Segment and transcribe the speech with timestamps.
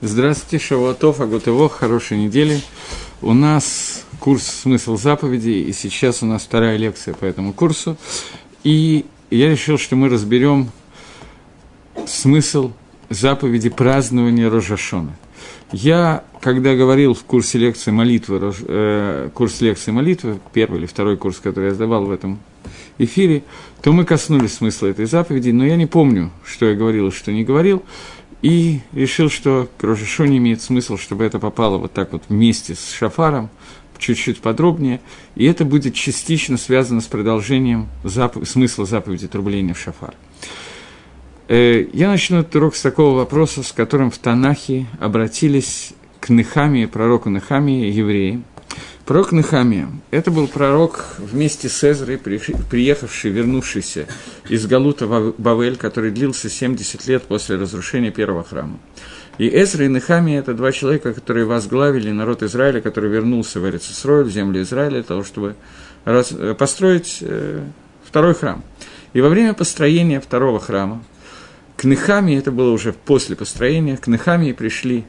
[0.00, 2.60] Здравствуйте, Шавуатов, Агутево, хорошей недели.
[3.22, 7.96] У нас курс «Смысл заповедей», и сейчас у нас вторая лекция по этому курсу.
[8.64, 10.70] И я решил, что мы разберем
[12.06, 12.72] смысл
[13.08, 15.16] заповеди празднования Рожашона.
[15.70, 21.38] Я, когда говорил в курсе лекции молитвы, э, курс лекции молитвы, первый или второй курс,
[21.38, 22.40] который я сдавал в этом
[22.98, 23.44] эфире,
[23.80, 27.32] то мы коснулись смысла этой заповеди, но я не помню, что я говорил и что
[27.32, 27.82] не говорил,
[28.44, 29.84] и решил, что к
[30.26, 33.48] не имеет смысл, чтобы это попало вот так вот вместе с шафаром,
[33.96, 35.00] чуть-чуть подробнее,
[35.34, 38.36] и это будет частично связано с продолжением зап...
[38.46, 40.12] смысла заповеди трубления в шафар.
[41.48, 46.84] Э, я начну этот урок с такого вопроса, с которым в Танахе обратились к Нехамии,
[46.84, 48.42] пророку Нехамии, евреи–
[49.06, 54.06] Пророк Нехамия– это был пророк вместе с Эзрой, приехавший, вернувшийся
[54.48, 58.78] из Галута Бавель, который длился 70 лет после разрушения первого храма.
[59.36, 64.24] И Эзра и Нехамия– это два человека, которые возглавили народ Израиля, который вернулся в Эрицесрой,
[64.24, 65.54] в землю Израиля, для того, чтобы
[66.06, 67.62] раз, построить э,
[68.06, 68.64] второй храм.
[69.12, 71.04] И во время построения второго храма,
[71.76, 75.04] к Нехамии, это было уже после построения, к Нехамии пришли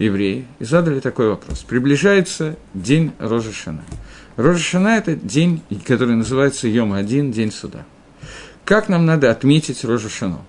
[0.00, 1.60] евреи и задали такой вопрос.
[1.60, 3.84] Приближается день Рожешана.
[4.36, 7.84] Рожешана– это день, который называется Йом-1, день суда.
[8.64, 10.44] Как нам надо отметить Рожешану?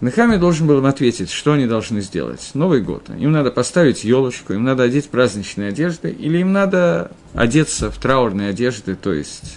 [0.00, 2.50] Нехами должен был им ответить, что они должны сделать.
[2.54, 3.08] Новый год.
[3.10, 8.50] Им надо поставить елочку, им надо одеть праздничные одежды, или им надо одеться в траурные
[8.50, 9.56] одежды, то есть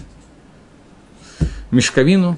[1.71, 2.37] мешковину,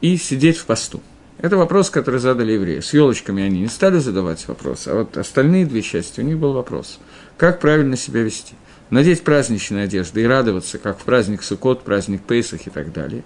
[0.00, 1.00] и сидеть в посту.
[1.42, 2.78] Это вопрос, который задали евреи.
[2.78, 6.52] С елочками они не стали задавать вопрос, а вот остальные две части, у них был
[6.52, 7.00] вопрос.
[7.36, 8.54] Как правильно себя вести?
[8.90, 13.24] Надеть праздничные одежды и радоваться, как в праздник Суккот, праздник Пейсах и так далее.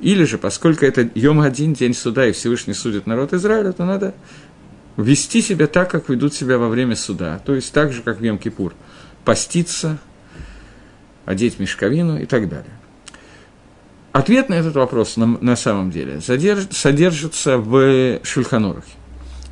[0.00, 4.14] Или же, поскольку это Йом один день суда, и Всевышний судит народ Израиля, то надо
[4.96, 8.22] вести себя так, как ведут себя во время суда, то есть так же, как в
[8.22, 8.72] Йом-Кипур,
[9.24, 9.98] поститься,
[11.24, 12.77] одеть мешковину и так далее.
[14.18, 18.90] Ответ на этот вопрос на, на самом деле задерж, содержится в Шульханорахе.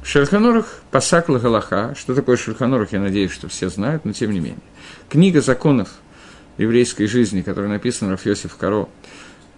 [0.03, 4.59] Шульханорах Пасак Галаха, что такое Шульханорах, я надеюсь, что все знают, но тем не менее.
[5.09, 5.91] Книга законов
[6.59, 8.89] еврейской жизни, которая написана Рафьосиф Каро.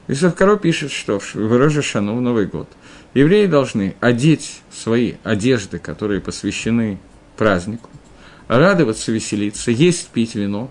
[0.08, 2.68] Йосиф Каро пишет, что в Рожа Шану, в Новый год,
[3.14, 6.98] евреи должны одеть свои одежды, которые посвящены
[7.38, 7.88] празднику,
[8.47, 10.70] радоваться, веселиться, есть, пить вино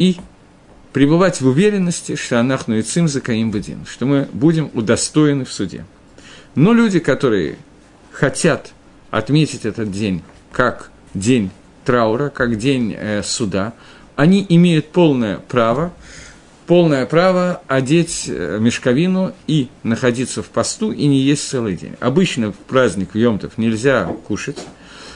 [0.00, 0.16] и
[0.92, 5.84] пребывать в уверенности, что Анахну и Цим Закаим Бадин, что мы будем удостоены в суде.
[6.54, 7.56] Но люди, которые
[8.12, 8.72] хотят
[9.10, 10.22] отметить этот день
[10.52, 11.50] как день
[11.84, 13.74] траура, как день э, суда,
[14.16, 15.92] они имеют полное право,
[16.66, 21.94] полное право одеть э, мешковину и находиться в посту и не есть целый день.
[22.00, 24.58] Обычно в праздник Йомтов нельзя кушать,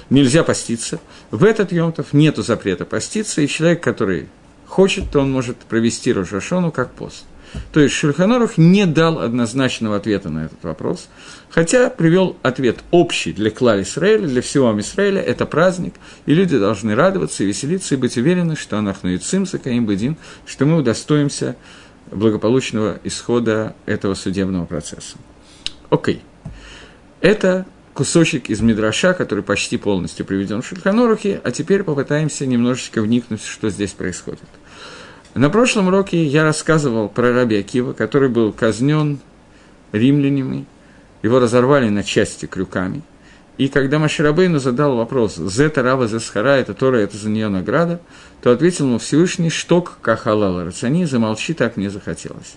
[0.08, 1.00] нельзя поститься.
[1.30, 4.28] В этот Йомтов нету запрета поститься, и человек, который
[4.72, 7.24] хочет, то он может провести Рошашону как пост.
[7.72, 11.10] То есть Шульханорух не дал однозначного ответа на этот вопрос,
[11.50, 15.94] хотя привел ответ общий для клали Исраэля, для всего Израиля, это праздник,
[16.24, 20.16] и люди должны радоваться и веселиться, и быть уверены, что Анахну и Цимса, Каим Бадин,
[20.46, 21.56] что мы удостоимся
[22.10, 25.18] благополучного исхода этого судебного процесса.
[25.90, 26.22] Окей.
[27.20, 33.44] Это кусочек из Мидраша, который почти полностью приведен в Шульханорухе, а теперь попытаемся немножечко вникнуть,
[33.44, 34.48] что здесь происходит.
[35.34, 39.19] На прошлом уроке я рассказывал про Раби Акива, который был казнен
[39.92, 40.66] римлянами,
[41.22, 43.02] его разорвали на части крюками.
[43.58, 48.00] И когда Маширабейну задал вопрос, «Зета Рава Засхара, это Тора, это за нее награда»,
[48.42, 52.56] то ответил ему Всевышний, «Шток кахалала рацани, замолчи, так мне захотелось».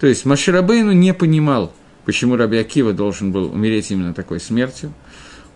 [0.00, 1.72] То есть Маширабейну не понимал,
[2.06, 4.94] почему Раби Акива должен был умереть именно такой смертью–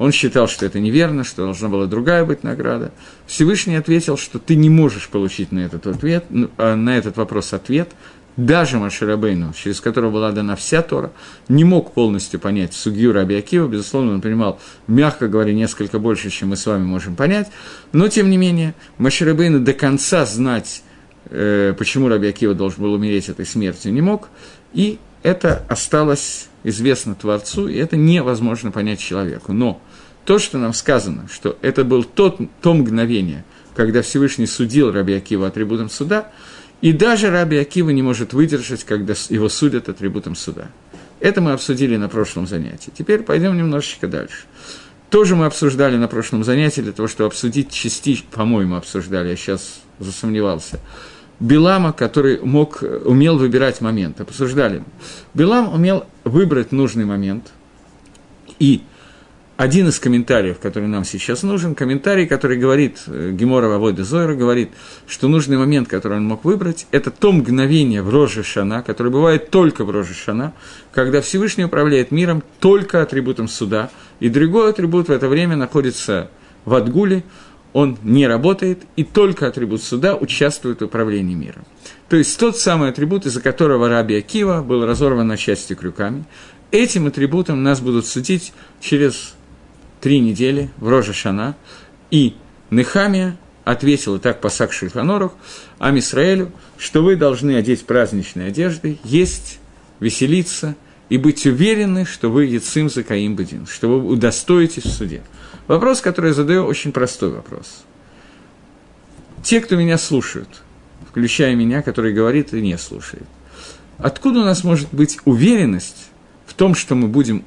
[0.01, 2.91] он считал, что это неверно, что должна была другая быть награда.
[3.27, 7.53] Всевышний ответил, что ты не можешь получить на этот, ответ, ну, а, на этот вопрос
[7.53, 7.91] ответ.
[8.39, 11.13] Даже Маширабейну, через которого была дана вся Тора,
[11.51, 13.69] не мог полностью понять судью Раби Акива.
[13.69, 17.49] Безусловно, он понимал, мягко говоря, несколько больше, чем мы с вами можем понять.
[17.93, 20.83] Но, тем не менее, Маширабейну до конца знать,
[21.27, 24.31] э, почему Раби Акива должен был умереть этой смертью, не мог.
[24.73, 29.53] И это осталось известно Творцу, и это невозможно понять человеку.
[29.53, 29.81] Но
[30.25, 33.45] то, что нам сказано, что это был тот, то мгновение,
[33.75, 36.31] когда Всевышний судил Раби Акива атрибутом суда,
[36.81, 40.69] и даже Раби Акива не может выдержать, когда его судят атрибутом суда.
[41.21, 42.91] Это мы обсудили на прошлом занятии.
[42.97, 44.45] Теперь пойдем немножечко дальше.
[45.11, 49.81] Тоже мы обсуждали на прошлом занятии, для того, чтобы обсудить частично, по-моему, обсуждали, я сейчас
[49.99, 50.81] засомневался,
[51.41, 54.21] Билама, который мог, умел выбирать момент.
[54.21, 54.85] Обсуждали.
[55.35, 57.53] Билам умел выбрать нужный момент
[58.59, 58.83] и
[59.61, 64.71] один из комментариев, который нам сейчас нужен, комментарий, который говорит, э, Гемора Вавойда Зойра говорит,
[65.07, 69.51] что нужный момент, который он мог выбрать, это то мгновение в Роже Шана, которое бывает
[69.51, 70.55] только в Роже Шана,
[70.93, 76.31] когда Всевышний управляет миром только атрибутом суда, и другой атрибут в это время находится
[76.65, 77.23] в Адгуле,
[77.73, 81.65] он не работает, и только атрибут суда участвует в управлении миром.
[82.09, 86.25] То есть тот самый атрибут, из-за которого Раби Акива был разорван на части крюками,
[86.73, 89.35] этим атрибутом нас будут судить через
[90.01, 91.57] три недели в Рожа Шана,
[92.11, 92.35] и
[92.71, 95.33] Нехамия ответила так Пасак Шульханорух,
[95.79, 99.61] Амисраэлю, что вы должны одеть праздничные одежды, есть,
[100.01, 100.75] веселиться
[101.09, 105.23] и быть уверены, что вы Яцим Закаим Бадин, что вы удостоитесь в суде.
[105.71, 107.85] Вопрос, который я задаю, очень простой вопрос.
[109.45, 110.63] Те, кто меня слушают,
[111.09, 113.23] включая меня, который говорит и не слушает,
[113.97, 116.09] откуда у нас может быть уверенность
[116.47, 117.45] в том, что мы будем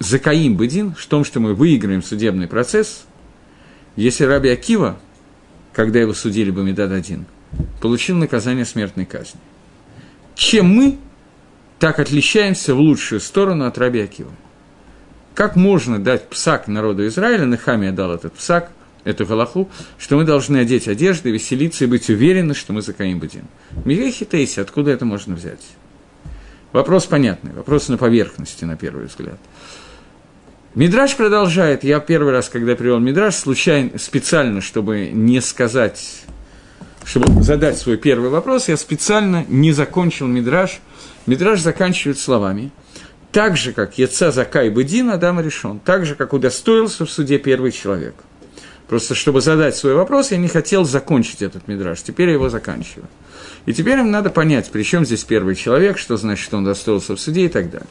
[0.00, 3.04] Закаим Бедин, в том, что мы выиграем судебный процесс,
[3.94, 4.98] если Раби Акива,
[5.72, 7.22] когда его судили бы Медад-1,
[7.80, 9.38] получил наказание смертной казни.
[10.34, 10.98] Чем мы
[11.78, 14.32] так отличаемся в лучшую сторону от Раби Акива?
[15.34, 18.70] Как можно дать псак народу Израиля, Нехамия дал этот псак,
[19.02, 23.44] эту галаху, что мы должны одеть одежды, веселиться и быть уверены, что мы Закаим Бедин.
[23.84, 25.60] Мигехи Тейси, откуда это можно взять?
[26.72, 29.38] Вопрос понятный, вопрос на поверхности, на первый взгляд.
[30.74, 31.84] Мидраш продолжает.
[31.84, 36.24] Я первый раз, когда привел Мидраш, случайно, специально, чтобы не сказать,
[37.04, 40.80] чтобы задать свой первый вопрос, я специально не закончил Мидраш.
[41.26, 42.72] Мидраш заканчивает словами.
[43.34, 47.72] Так же, как Яца Закай Бедин Адам решен, так же, как удостоился в суде первый
[47.72, 48.14] человек.
[48.86, 52.00] Просто чтобы задать свой вопрос, я не хотел закончить этот мидраж.
[52.00, 53.08] Теперь я его заканчиваю.
[53.66, 57.20] И теперь им надо понять, при чем здесь первый человек, что значит, он достоился в
[57.20, 57.88] суде и так далее.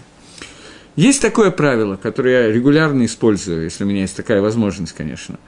[0.95, 5.39] Есть такое правило, которое я регулярно использую, если у меня есть такая возможность, конечно,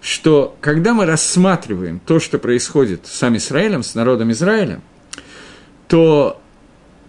[0.00, 4.80] что когда мы рассматриваем то, что происходит с сам Израилем, с народом Израиля,
[5.86, 6.40] то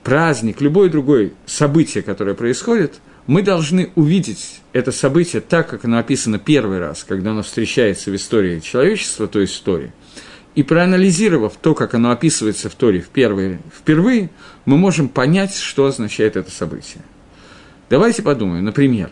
[0.06, 6.40] праздник, любое другое событие, которое происходит, мы должны увидеть это событие так, как оно описано
[6.40, 9.92] первый раз, когда оно встречается в истории человечества, то есть истории–
[10.56, 14.30] и проанализировав то, как оно описывается в Торе впервые, впервые,
[14.63, 17.04] мы можем понять, что означает это событие.
[17.90, 19.12] Давайте подумаем, например,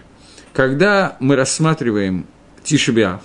[0.54, 2.26] когда мы рассматриваем
[2.64, 3.22] Тишебиав,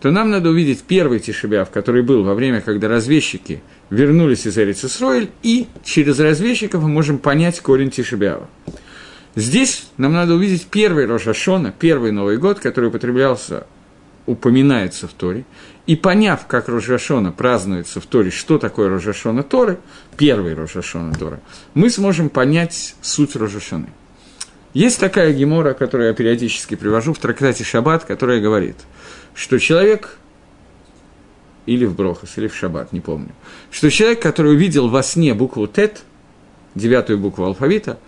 [0.00, 5.30] то нам надо увидеть первый Тишебиав, который был во время, когда разведчики вернулись из Эрицисроиль,
[5.42, 8.48] и через разведчиков мы можем понять корень Тишебиава.
[9.36, 13.66] Здесь нам надо увидеть первый Рошашона, первый Новый год, который употреблялся
[14.26, 15.44] упоминается в Торе,
[15.86, 19.78] и поняв, как Рожашона празднуется в Торе, что такое Рожашона Торы,
[20.16, 21.40] первый Рожашона Тора,
[21.74, 23.88] мы сможем понять суть Рожашоны.
[24.72, 28.76] Есть такая гемора, которую я периодически привожу в трактате Шаббат, которая говорит,
[29.34, 30.16] что человек,
[31.66, 33.30] или в Брохас, или в Шаббат, не помню,
[33.70, 36.02] что человек, который увидел во сне букву Тет,
[36.74, 37.98] девятую букву алфавита,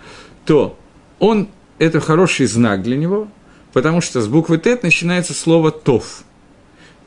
[0.45, 0.79] то
[1.19, 1.49] он,
[1.79, 3.29] это хороший знак для него–
[3.73, 6.25] потому что с буквы Тет начинается слово «тов».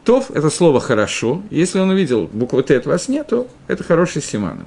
[0.03, 1.41] «Тов»– это слово «хорошо».
[1.49, 4.65] Если он увидел букву Тет во сне, то это хороший симан.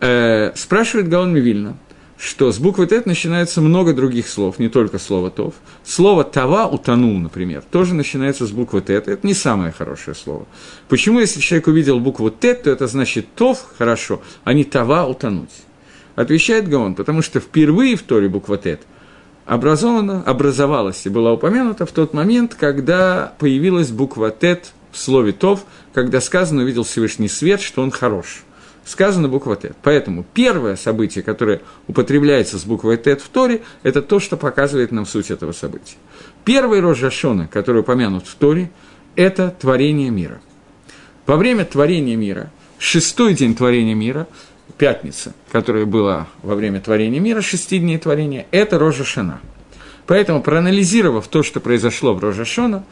[0.00, 1.76] Э, спрашивает Гаон Мивильна,
[2.18, 5.54] что с буквы Тет начинается много других слов, не только слово «тов».
[5.84, 9.08] Слово «тава» утонул, например, тоже начинается с буквы Тет.
[9.08, 10.46] Это не самое хорошее слово.
[10.88, 15.50] Почему, если человек увидел букву Тет, то это значит «тов»– хорошо, а не «тава»– утонуть?
[16.14, 18.80] Отвечает Гаон, потому что впервые в Торе буква Тет–
[19.46, 25.64] образована, образовалась и была упомянута в тот момент, когда появилась буква «тет» в слове «тов»,
[25.94, 28.44] когда сказано «увидел Всевышний свет», что он хорош.
[28.86, 29.76] Сказано буква «тет».
[29.82, 35.06] Поэтому первое событие, которое употребляется с буквой «тет» в Торе, это то, что показывает нам
[35.06, 35.96] суть этого события.
[36.44, 37.02] Первый рожь
[37.50, 38.70] который упомянут в Торе,
[39.16, 40.40] это творение мира.
[41.26, 44.28] Во время творения мира, шестой день творения мира,
[44.78, 49.40] пятница, которая была во время творения мира, шести дней творения, это Рожа Шана.
[50.06, 52.84] Поэтому, проанализировав то, что произошло в Рожашона,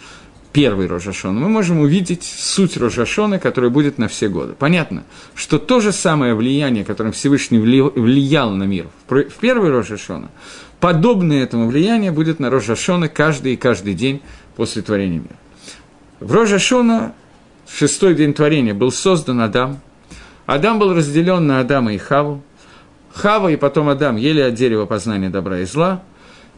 [0.55, 4.55] первый Рожашон, мы можем увидеть суть Рожашона, которая будет на все годы.
[4.59, 10.31] Понятно, что то же самое влияние, которым Всевышний влиял на мир в первый Рожашона,
[10.81, 14.23] подобное этому влияние будет на Рожашона каждый и каждый день
[14.57, 15.37] после творения мира.
[16.21, 17.13] В Рожашона,
[17.69, 19.81] шестой день творения, был создан Адам–
[20.47, 22.43] Адам был разделен на Адама и Хаву.
[23.15, 26.03] Хава и потом Адам ели от дерева познания добра и зла.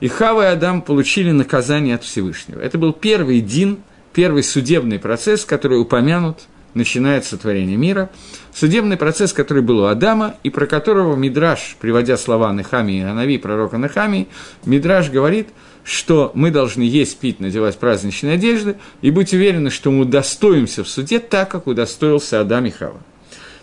[0.01, 2.61] И Хава и Адам получили наказание от Всевышнего.
[2.61, 3.79] Это был первый дин,
[4.13, 8.11] первый судебный процесс, который упомянут начинается творение мира.
[8.55, 13.39] Судебный процесс, который был у Адама, и про которого Мидраш, приводя слова Нехами и Анави,
[13.39, 14.29] пророка Нехами,
[14.65, 15.49] Мидраш говорит,
[15.83, 20.89] что мы должны есть, пить, надевать праздничные одежды, и быть уверены, что мы удостоимся в
[20.89, 23.01] суде так, как удостоился Адам и Хава.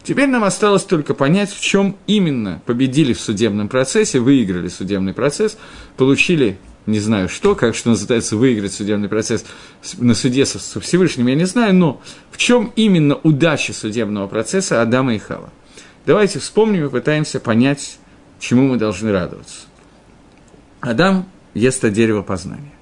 [0.03, 5.57] Теперь нам осталось только понять, в чем именно победили в судебном процессе, выиграли судебный процесс,
[5.95, 9.45] получили не знаю что, как что называется выиграть судебный процесс
[9.98, 15.15] на суде со Всевышним, я не знаю, но в чем именно удача судебного процесса Адама
[15.15, 15.50] и Хава?
[16.05, 17.98] Давайте вспомним и пытаемся понять,
[18.41, 19.62] чему мы должны радоваться.
[20.81, 22.74] Адам ест от дерева познания.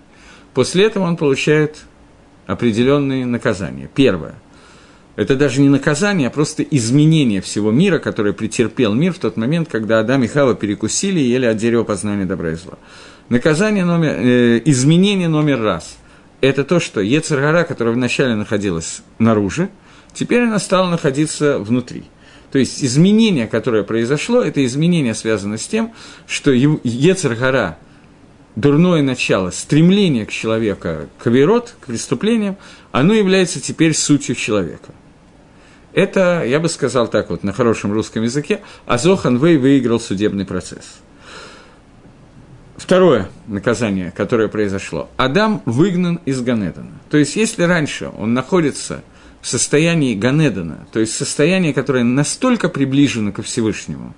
[0.56, 1.84] После этого он получает
[2.48, 3.88] определенные наказания.
[3.94, 4.34] Первое–
[5.16, 9.68] это даже не наказание, а просто изменение всего мира, которое претерпел мир в тот момент,
[9.70, 12.78] когда Адам и Хава перекусили и ели от дерева познания добра и зла.
[13.30, 15.98] Наказание номер, э, изменение номер раз–
[16.42, 19.70] это то, что Ецергара, которая вначале находилась наружу,
[20.14, 22.06] теперь она стала находиться внутри.
[22.52, 25.94] То есть изменение, которое произошло, это изменение связано с тем,
[26.28, 27.78] что Ецергара,
[28.56, 32.58] дурное начало, стремление к человеку, к верот, к преступлениям,
[32.92, 34.94] оно является теперь сутью человека.
[35.94, 41.00] Это, я бы сказал так вот, на хорошем русском языке, Азохан Вей выиграл судебный процесс.
[42.78, 45.10] Второе наказание, которое произошло.
[45.18, 47.00] Адам выгнан из Ганедана.
[47.10, 49.04] То есть, если раньше он находится
[49.42, 54.16] в состоянии Ганедана, то есть состояние, которое настолько приближено ко Всевышнему,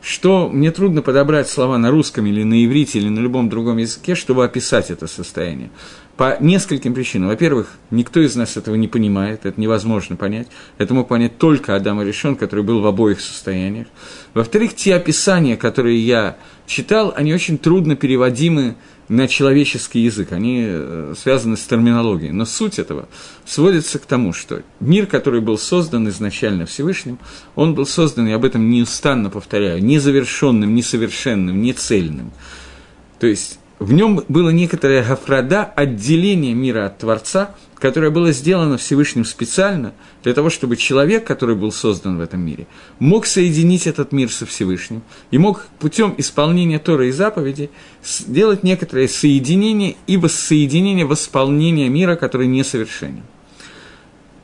[0.00, 4.14] что мне трудно подобрать слова на русском или на иврите или на любом другом языке,
[4.14, 5.70] чтобы описать это состояние.
[6.16, 7.28] По нескольким причинам.
[7.28, 10.46] Во-первых, никто из нас этого не понимает, это невозможно понять.
[10.78, 13.88] Это мог понять только Адам Решен, который был в обоих состояниях.
[14.32, 18.76] Во-вторых, те описания, которые я читал, они очень трудно переводимы
[19.08, 22.32] на человеческий язык, они э, связаны с терминологией.
[22.32, 23.08] Но суть этого
[23.44, 27.18] сводится к тому, что мир, который был создан изначально Всевышним,
[27.54, 32.32] он был создан, и об этом неустанно повторяю, незавершенным, несовершенным, нецельным.
[33.18, 39.24] То есть в нем было некоторое гафрада, отделение мира от Творца, которое было сделано Всевышним
[39.24, 42.66] специально для того, чтобы человек, который был создан в этом мире,
[42.98, 47.70] мог соединить этот мир со Всевышним и мог путем исполнения Торы и заповедей
[48.04, 53.24] сделать некоторое соединение, ибо соединение восполнения мира, который несовершенен.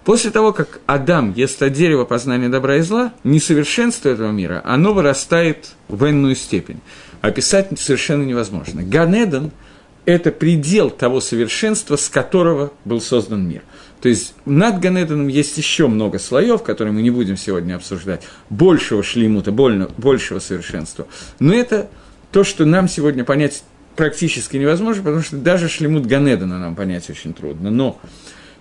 [0.04, 4.92] После того, как Адам ест от дерева познания добра и зла, несовершенство этого мира, оно
[4.92, 6.80] вырастает в энную степень
[7.21, 8.83] описать совершенно невозможно.
[8.83, 9.50] Ганедон–
[10.05, 13.62] это предел того совершенства, с которого был создан мир.
[14.00, 19.03] То есть над Ганедоном есть еще много слоев, которые мы не будем сегодня обсуждать, большего
[19.03, 21.07] шлимута, большего совершенства.
[21.39, 21.91] Но это
[22.33, 23.62] то, что нам сегодня понять
[23.97, 27.71] практически невозможно, потому что даже шлемут Ганедона нам понять очень трудно.
[27.71, 28.00] Но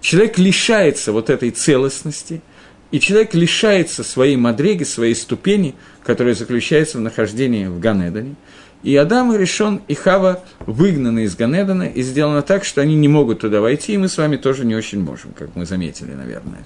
[0.02, 2.42] человек лишается вот этой целостности,
[2.92, 8.36] и человек лишается своей мадреги, своей ступени, которая заключается в нахождении в Ганедоне–
[8.82, 13.42] и Адам решен, и Хава выгнаны из Ганедана, и сделано так, что они не могут
[13.42, 16.64] туда войти, и мы с вами тоже не очень можем, как мы заметили, наверное.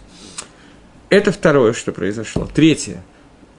[1.10, 2.48] Это второе, что произошло.
[2.54, 3.04] Третье.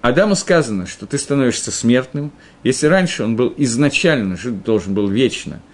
[0.02, 2.30] Адаму сказано, что ты становишься смертным.
[2.62, 5.60] Если раньше он был изначально, жить должен был вечно–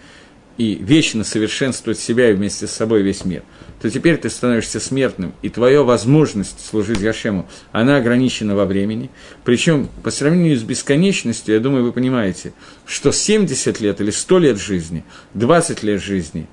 [0.60, 3.42] и вечно совершенствовать себя и вместе с собой весь мир,
[3.80, 9.10] то теперь ты становишься смертным, и твоя возможность служить Гашему, она ограничена во времени.
[9.44, 12.52] Причем, по сравнению с бесконечностью, я думаю, вы понимаете,
[12.86, 16.46] что 70 лет или 100 лет жизни, 20 лет жизни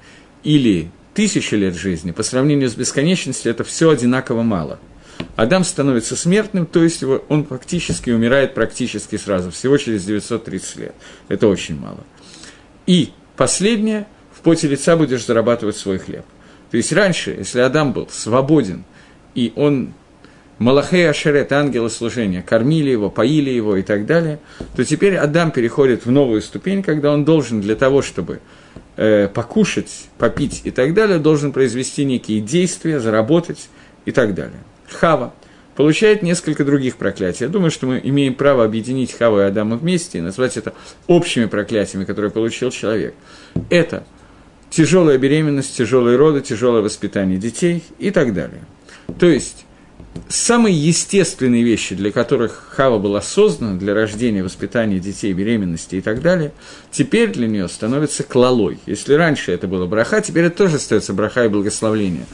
[0.44, 4.80] или тысячи лет жизни, по сравнению с бесконечностью, это все одинаково мало.
[5.36, 10.96] Адам становится смертным, то есть его, он фактически умирает практически сразу, всего через 930 лет.
[11.28, 12.04] Это очень мало.
[12.86, 16.26] И Последнее, в поте лица будешь зарабатывать свой хлеб.
[16.72, 18.84] То есть раньше, если Адам был свободен,
[19.36, 19.94] и он
[20.60, 24.40] Малахей Ашерет, ангелы служения, кормили его, поили его и так далее,
[24.76, 28.40] то теперь Адам переходит в новую ступень, когда он должен для того, чтобы
[28.96, 33.70] э, покушать, попить и так далее, должен произвести некие действия, заработать
[34.06, 34.60] и так далее.
[34.90, 35.34] Хава–
[35.78, 37.46] получает несколько других проклятий.
[37.46, 40.74] Я думаю, что мы имеем право объединить Хава и Адама вместе и назвать это
[41.06, 43.14] общими проклятиями, которые получил человек.
[43.70, 44.04] Это
[44.70, 48.62] тяжелая беременность, тяжелые роды, тяжелое воспитание детей и так далее.
[49.20, 49.66] То есть,
[50.28, 56.22] самые естественные вещи, для которых Хава была создана, для рождения, воспитания детей, беременности и так
[56.22, 56.52] далее,
[56.92, 58.80] теперь для нее становится клалой.
[58.86, 62.26] Если раньше это было браха, теперь это тоже остается браха и благословление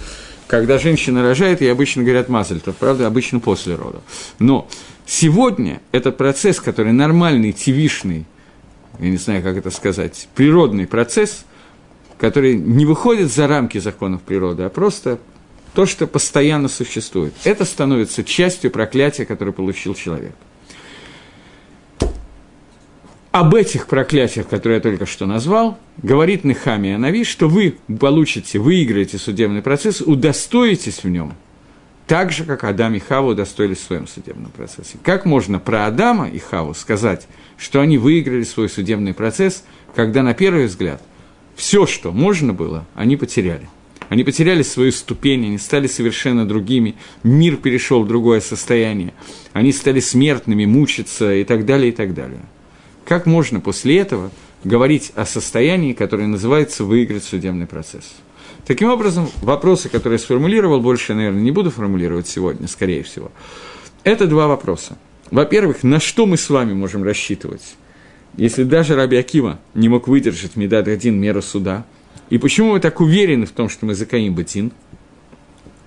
[0.48, 4.04] когда женщина рожает, ей обычно говорят мазальтов, правда, обычно после родов.
[4.38, 4.68] Но
[5.06, 8.26] сегодня этот процесс, который нормальный, тивишный,
[9.00, 11.46] я не знаю, как это сказать, природный процесс,
[12.18, 15.20] который не выходит за рамки законов природы, а просто
[15.74, 17.34] то, что постоянно существует.
[17.44, 20.34] Это становится частью проклятия, которое получил человек.
[23.32, 29.18] Об этих проклятиях, которые я только что назвал, говорит Нехами Анави, что вы получите, выиграете
[29.18, 31.34] судебный процесс, удостоитесь в нем,
[32.06, 34.98] так же, как Адам и Хава удостоились в своем судебном процессе.
[35.02, 37.28] Как можно про Адама и Хаву сказать,
[37.58, 39.64] что они выиграли свой судебный процесс,
[39.96, 41.02] когда на первый взгляд
[41.56, 43.70] все, что можно было, они потеряли.
[44.10, 49.14] Они потеряли свою ступень, они стали совершенно другими, мир перешел в другое состояние,
[49.54, 52.42] они стали смертными, мучиться и так далее, и так далее.
[53.06, 54.32] Как можно после этого
[54.64, 58.14] говорить о состоянии, которое называется выиграть судебный процесс?
[58.66, 63.32] Таким образом, вопросы, которые я сформулировал, больше, наверное, не буду формулировать сегодня, скорее всего.
[64.04, 64.98] Это два вопроса.
[65.32, 67.76] Во-первых, на что мы с вами можем рассчитывать,
[68.36, 71.86] если даже Раби Акива не мог выдержать Медад один меру суда?
[72.30, 74.72] И почему мы так уверены в том, что мы закаим Батин?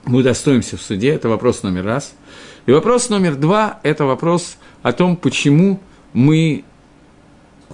[0.04, 2.14] Мы достоимся в суде, это вопрос номер раз.
[2.66, 5.80] И вопрос номер два– это вопрос о том, почему
[6.12, 6.64] мы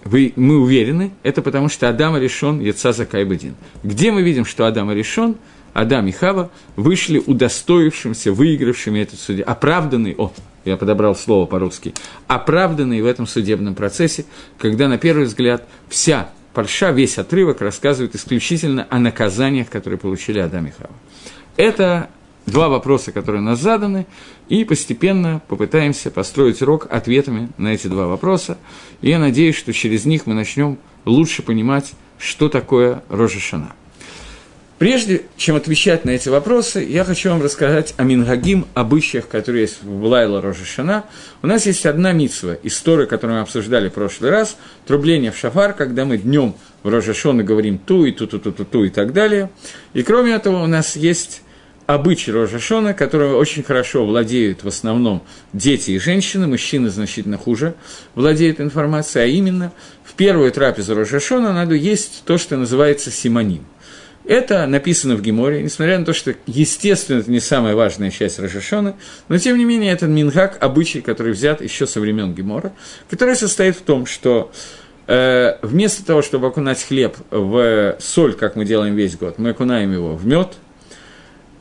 [0.04, 3.54] вы, мы уверены, это потому что Адам решен Яца Закайбадин.
[3.82, 5.36] Где мы видим, что Адам решен?
[5.72, 10.32] Адам и Хава вышли удостоившимся, выигравшими этот суде, оправданный, о,
[10.64, 11.94] я подобрал слово по-русски,
[12.26, 14.24] оправданные в этом судебном процессе,
[14.58, 20.66] когда, на первый взгляд, вся парша, весь отрывок рассказывает исключительно о наказаниях, которые получили Адам
[20.66, 20.94] и Хава.
[21.56, 22.10] Это
[22.46, 24.06] два вопроса, которые у нас заданы,
[24.48, 28.58] и постепенно попытаемся построить урок ответами на эти два вопроса.
[29.00, 33.74] И я надеюсь, что через них мы начнем лучше понимать, что такое Рожешана.
[34.82, 39.80] Прежде чем отвечать на эти вопросы, я хочу вам рассказать о Мингагим, обычаях, которые есть
[39.84, 41.04] в Лайла Рожешана.
[41.40, 45.72] У нас есть одна митсва, история, которую мы обсуждали в прошлый раз, трубление в шафар,
[45.72, 49.50] когда мы днем в Рожешона говорим ту и ту-ту-ту-ту-ту и так далее.
[49.94, 51.42] И кроме этого у нас есть
[51.86, 55.22] обычай Рожашона, которого очень хорошо владеют в основном
[55.52, 57.76] дети и женщины, мужчины значительно хуже
[58.16, 59.72] владеют информацией, а именно
[60.02, 63.64] в первую трапезу Рожашона надо есть то, что называется симоним.
[64.24, 68.94] Это написано в Геморе, несмотря на то, что, естественно, это не самая важная часть Рожашона,
[69.28, 72.72] но, тем не менее, это мингак, обычай, который взят еще со времен Гемора,
[73.10, 74.52] который состоит в том, что
[75.08, 79.92] э, вместо того, чтобы окунать хлеб в соль, как мы делаем весь год, мы окунаем
[79.92, 80.52] его в мед–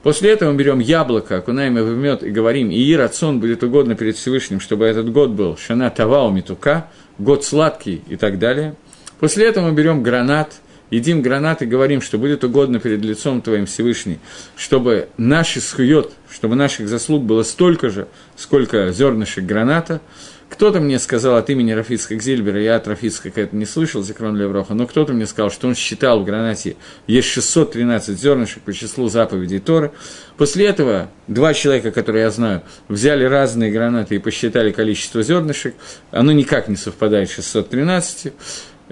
[0.03, 3.93] После этого мы берем яблоко, окунаем его в мед и говорим, и рацион будет угодно
[3.93, 6.87] перед Всевышним, чтобы этот год был шана тавау митука,
[7.19, 8.75] год сладкий и так далее.
[9.19, 10.55] После этого мы берем гранат,
[10.91, 14.19] едим гранат и говорим, что будет угодно перед лицом Твоим Всевышний,
[14.55, 20.01] чтобы наши схует, чтобы наших заслуг было столько же, сколько зернышек граната–
[20.51, 24.73] кто-то мне сказал от имени Рафицка Гзильбера, я от Рафицка это не слышал, Зикрон Левроха,
[24.73, 26.75] но кто-то мне сказал, что он считал в гранате
[27.07, 29.91] есть 613 зернышек по числу заповедей Торы.
[30.35, 35.73] После этого два человека, которые я знаю, взяли разные гранаты и посчитали количество зернышек.
[36.11, 38.33] Оно никак не совпадает с 613.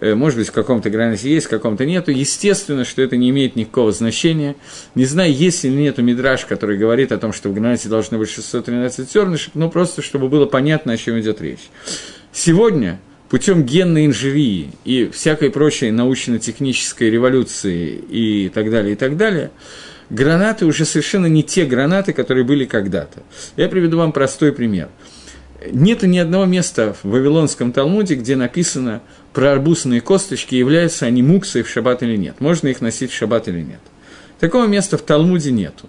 [0.01, 2.11] Э, может быть, в каком-то границе есть, в каком-то нету.
[2.11, 4.55] Естественно, что это не имеет никакого значения.
[4.95, 8.29] Не знаю, есть или нету мидраж, который говорит о том, что в границе должно быть
[8.29, 11.69] 613 зернышек, но просто, чтобы было понятно, о чем идет речь.
[12.31, 19.51] Сегодня путем генной инженерии и всякой прочей научно-технической революции и так далее, и так далее,
[20.09, 23.21] гранаты уже совершенно не те гранаты, которые были когда-то.
[23.55, 24.89] Я приведу вам простой пример.
[25.71, 29.01] Нету ни одного места в Вавилонском Талмуде, где написано–
[29.33, 33.47] про арбузные косточки, являются они муксой в шаббат или нет, можно их носить в шаббат
[33.47, 33.79] или нет.
[34.39, 35.87] Такого места в Талмуде нету.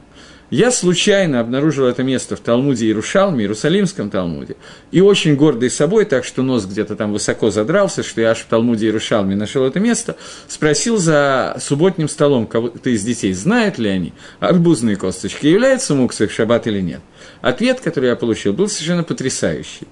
[0.50, 4.56] Я случайно обнаружил это место в Талмуде Иерушалме, Иерусалимском Талмуде,
[4.90, 8.46] и очень гордый собой, так что нос где-то там высоко задрался, что я аж в
[8.46, 10.16] Талмуде Иерушалме нашел это место,
[10.48, 16.32] спросил за субботним столом кого-то из детей, знают ли они, арбузные косточки являются муксой в
[16.32, 17.00] шаббат или нет.
[17.42, 19.86] Ответ, который я получил, был совершенно потрясающий.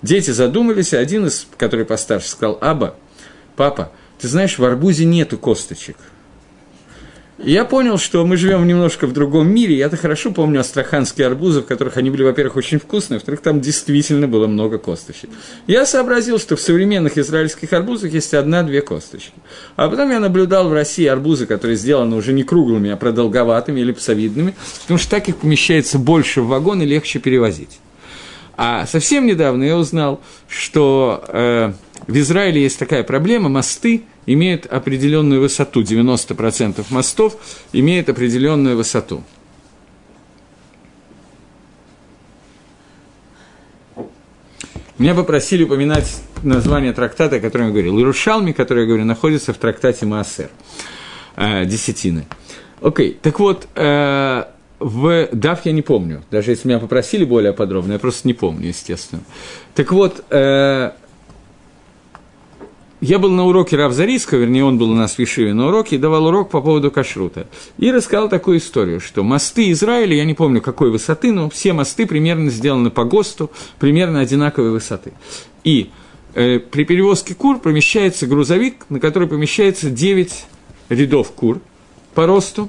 [0.00, 2.94] Дети задумались, один из, который постарше, сказал, «Аба,
[3.56, 5.96] папа, ты знаешь, в арбузе нету косточек».
[7.38, 9.76] Я понял, что мы живем немножко в другом мире.
[9.76, 14.26] Я-то хорошо помню астраханские арбузы, в которых они были, во-первых, очень вкусные, во-вторых, там действительно
[14.26, 15.30] было много косточек.
[15.68, 19.32] Я сообразил, что в современных израильских арбузах есть одна-две косточки.
[19.76, 23.92] А потом я наблюдал в России арбузы, которые сделаны уже не круглыми, а продолговатыми или
[23.92, 27.78] псовидными, потому что так их помещается больше в вагон и легче перевозить.
[28.56, 31.72] А совсем недавно я узнал, что э,
[32.08, 37.36] в Израиле есть такая проблема, мосты имеют определенную высоту, 90% мостов
[37.72, 39.24] имеют определенную высоту.
[44.98, 47.98] Меня попросили упоминать название трактата, о котором я говорил.
[48.00, 50.50] Ирушалми, который я говорю, находится в трактате Маасер,
[51.36, 52.26] э, Десятины.
[52.82, 54.44] Окей, так вот, э,
[54.78, 58.68] в DAF я не помню, даже если меня попросили более подробно, я просто не помню,
[58.68, 59.22] естественно.
[59.74, 60.90] Так вот, э,
[63.00, 65.98] я был на уроке Равзариска, вернее, он был у нас в Ишиве на уроке, и
[65.98, 67.46] давал урок по поводу кашрута.
[67.78, 72.06] И рассказал такую историю, что мосты Израиля, я не помню какой высоты, но все мосты
[72.06, 75.12] примерно сделаны по ГОСТу, примерно одинаковой высоты.
[75.62, 75.90] И
[76.34, 80.46] э, при перевозке кур помещается грузовик, на который помещается 9
[80.88, 81.60] рядов кур
[82.14, 82.68] по росту,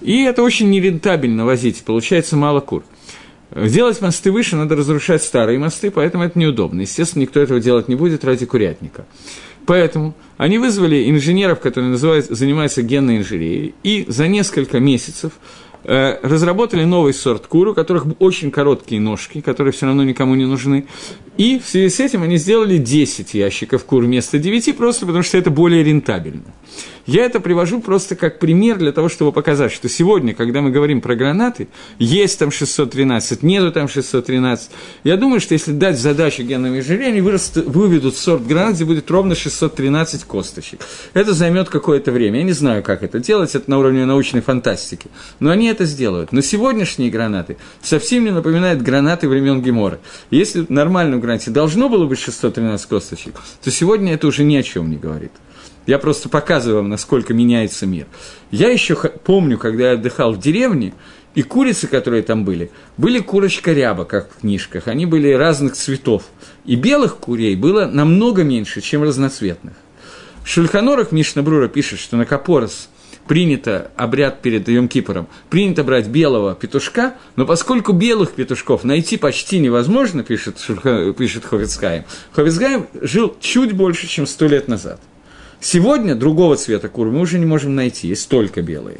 [0.00, 2.82] и это очень нерентабельно возить, получается мало кур.
[3.54, 6.82] Сделать мосты выше, надо разрушать старые мосты, поэтому это неудобно.
[6.82, 9.06] Естественно, никто этого делать не будет ради курятника.
[9.68, 15.32] Поэтому они вызвали инженеров, которые называют, занимаются генной инженерией, и за несколько месяцев
[15.84, 20.46] э, разработали новый сорт кур, у которых очень короткие ножки, которые все равно никому не
[20.46, 20.86] нужны.
[21.36, 25.36] И в связи с этим они сделали 10 ящиков кур вместо 9, просто потому что
[25.36, 26.54] это более рентабельно.
[27.08, 31.00] Я это привожу просто как пример для того, чтобы показать, что сегодня, когда мы говорим
[31.00, 31.68] про гранаты,
[31.98, 34.70] есть там 613, нету там 613.
[35.04, 40.24] Я думаю, что если дать задачу генному инженерии, выведут сорт гранат, где будет ровно 613
[40.24, 40.80] косточек.
[41.14, 42.40] Это займет какое-то время.
[42.40, 45.08] Я не знаю, как это делать, это на уровне научной фантастики.
[45.40, 46.30] Но они это сделают.
[46.32, 49.98] Но сегодняшние гранаты совсем не напоминают гранаты времен Гемора.
[50.30, 54.62] Если в нормальном гранате должно было быть 613 косточек, то сегодня это уже ни о
[54.62, 55.32] чем не говорит.
[55.88, 58.06] Я просто показываю вам, насколько меняется мир.
[58.50, 60.92] Я еще помню, когда я отдыхал в деревне,
[61.34, 64.86] и курицы, которые там были, были курочка ряба, как в книжках.
[64.86, 66.24] Они были разных цветов.
[66.66, 69.72] И белых курей было намного меньше, чем разноцветных.
[70.44, 72.90] В Шульханорах Мишна Брура пишет, что на Капорос
[73.26, 79.58] принято обряд перед Йом Кипором, принято брать белого петушка, но поскольку белых петушков найти почти
[79.58, 80.56] невозможно, пишет,
[81.16, 85.00] пишет Ховицкаем, Ховицкаем жил чуть больше, чем сто лет назад–
[85.60, 88.98] Сегодня другого цвета кур мы уже не можем найти, есть только белые.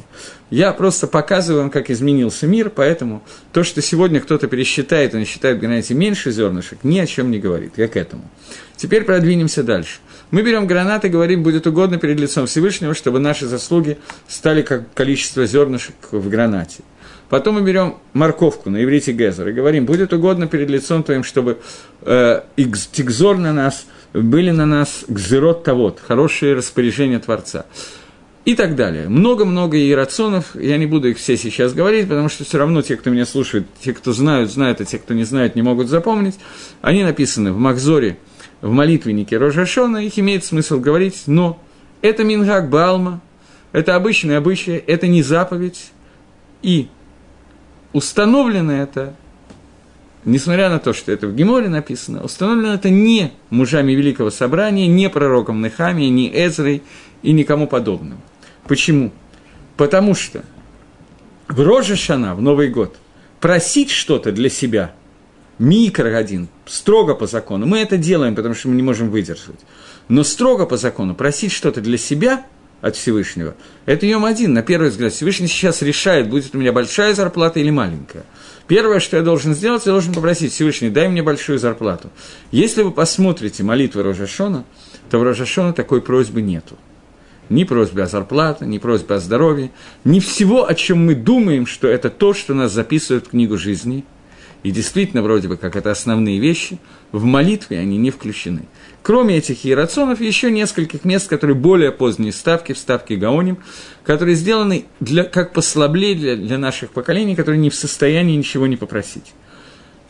[0.51, 5.61] Я просто показываю вам, как изменился мир, поэтому то, что сегодня кто-то пересчитает, он считает,
[5.61, 7.75] знаете, меньше зернышек, ни о чем не говорит.
[7.77, 8.29] Я к этому.
[8.77, 9.99] Теперь продвинемся дальше.
[10.33, 14.93] Мы берем гранаты и говорим, будет угодно перед лицом Всевышнего, чтобы наши заслуги стали как
[14.95, 16.83] количество зернышек в гранате.
[17.29, 21.59] Потом мы берем морковку на иврите Гезер и говорим, будет угодно перед лицом твоим, чтобы
[22.03, 27.67] э, тигзор на нас– были на нас гзерот тавод, хорошие распоряжения Творца.
[28.45, 29.11] И так далее.
[29.11, 33.11] Много-много иерационов, я не буду их все сейчас говорить, потому что все равно те, кто
[33.11, 36.39] меня слушает, те, кто знают, знают, а те, кто не знает, не могут запомнить.
[36.81, 38.17] Они написаны в Махзоре,
[38.63, 41.63] в молитвеннике Рожашона, их имеет смысл говорить, но
[42.01, 43.21] это Мингак Балма,
[43.73, 45.91] это обычный обычай, это не заповедь,
[46.63, 46.89] и
[47.93, 49.15] установлено это
[50.25, 55.09] несмотря на то, что это в Геморе написано, установлено это не мужами Великого Собрания, не
[55.09, 56.83] пророком Нехами, не Эзрой
[57.23, 58.21] и никому подобным.
[58.67, 59.13] Почему?
[59.77, 60.45] Потому что
[61.49, 62.97] в Роже Шана, в Новый год,
[63.41, 64.93] просить что-то для себя,
[65.59, 69.61] микро один, строго по закону, мы это делаем, потому что мы не можем выдержать,
[70.09, 72.45] но строго по закону просить что-то для себя
[72.81, 73.55] от Всевышнего,
[73.87, 75.13] это Йом один, на первый взгляд.
[75.13, 78.25] Всевышний сейчас решает, будет у меня большая зарплата или маленькая–
[78.69, 82.11] Первое, что я должен сделать, я должен попросить Всевышний, дай мне большую зарплату.
[82.53, 84.65] Если вы посмотрите молитвы Рожашона,
[85.11, 86.77] то в Рожашона такой просьбы нету.
[87.49, 89.71] Ни просьбы о зарплате, ни просьбы о здоровье,
[90.05, 94.05] ни всего, о чем мы думаем, что это то, что нас записывают в книгу жизни.
[94.63, 96.79] И действительно, вроде бы, как это основные вещи,
[97.11, 98.67] в молитве они не включены.
[99.03, 103.59] Кроме этих иерационов, еще нескольких мест, которые более поздние ставки, вставки Гаоним,
[104.05, 108.77] которые сделаны для, как послабление для, для наших поколений, которые не в состоянии ничего не
[108.77, 109.33] попросить.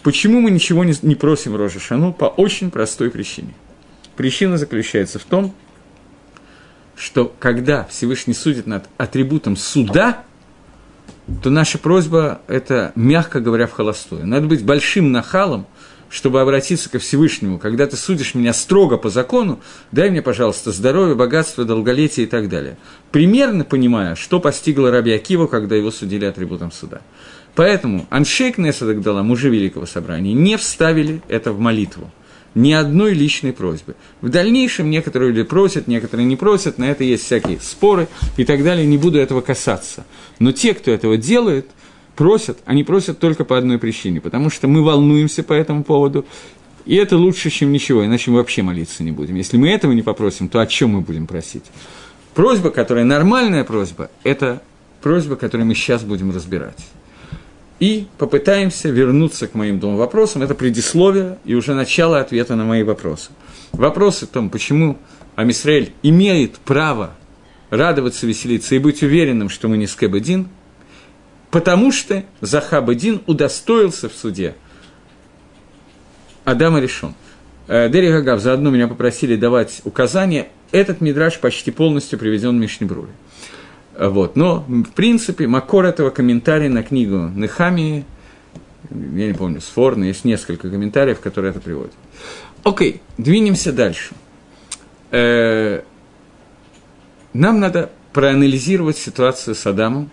[0.03, 2.13] Почему мы ничего не, не просим Рожа Шану?
[2.13, 3.55] По очень простой причине.
[4.17, 5.55] Причина заключается в том,
[6.97, 10.25] что когда Всевышний судит над атрибутом суда,
[11.43, 14.27] то наша просьба– это, мягко говоря, в холостую.
[14.27, 15.67] Надо быть большим нахалом–
[16.11, 19.61] чтобы обратиться ко Всевышнему, когда ты судишь меня строго по закону,
[19.93, 22.79] дай мне, пожалуйста, здоровье, богатство, долголетие и так далее.
[23.13, 27.01] Примерно понимая, что постигло Раби Акива, когда его судили атрибутом суда.
[27.55, 32.11] Поэтому Аншейк Несадагдала, мужи Великого Собрания, не вставили это в молитву.
[32.55, 33.95] Ни одной личной просьбы.
[34.21, 38.65] В дальнейшем некоторые люди просят, некоторые не просят, на это есть всякие споры и так
[38.65, 40.07] далее, не буду этого касаться.
[40.39, 41.67] Но те, кто этого делает,
[42.19, 46.27] просят, они просят только по одной причине, потому что мы волнуемся по этому поводу,
[46.85, 49.37] и это лучше, чем ничего, иначе мы вообще молиться не будем.
[49.37, 51.63] Если мы этого не попросим, то о чем мы будем просить?
[52.35, 54.61] Просьба, которая нормальная просьба, это
[55.01, 56.89] просьба, которую мы сейчас будем разбирать.
[57.79, 60.43] И попытаемся вернуться к моим двум вопросам.
[60.43, 63.31] Это предисловие и уже начало ответа на мои вопросы.
[63.71, 64.99] Вопросы о том, почему
[65.37, 67.13] Амисраэль имеет право
[67.71, 70.49] радоваться, веселиться и быть уверенным, что мы не скебедин,
[71.51, 74.55] потому что Захабадин удостоился в суде.
[76.45, 77.15] Адама решен.
[77.67, 80.49] Э, Дерри Гагав, заодно меня попросили давать указания.
[80.73, 83.13] Этот мидраж почти полностью приведен в Мишнебруре.
[83.99, 84.37] Вот.
[84.37, 88.05] Но, в принципе, макор этого комментария на книгу Нехамии,
[88.91, 91.93] я не помню, Сфорна, есть несколько комментариев, которые это приводят.
[92.65, 94.15] Окей, двинемся дальше.
[95.11, 95.83] Э,
[97.33, 100.11] нам надо проанализировать ситуацию с Адамом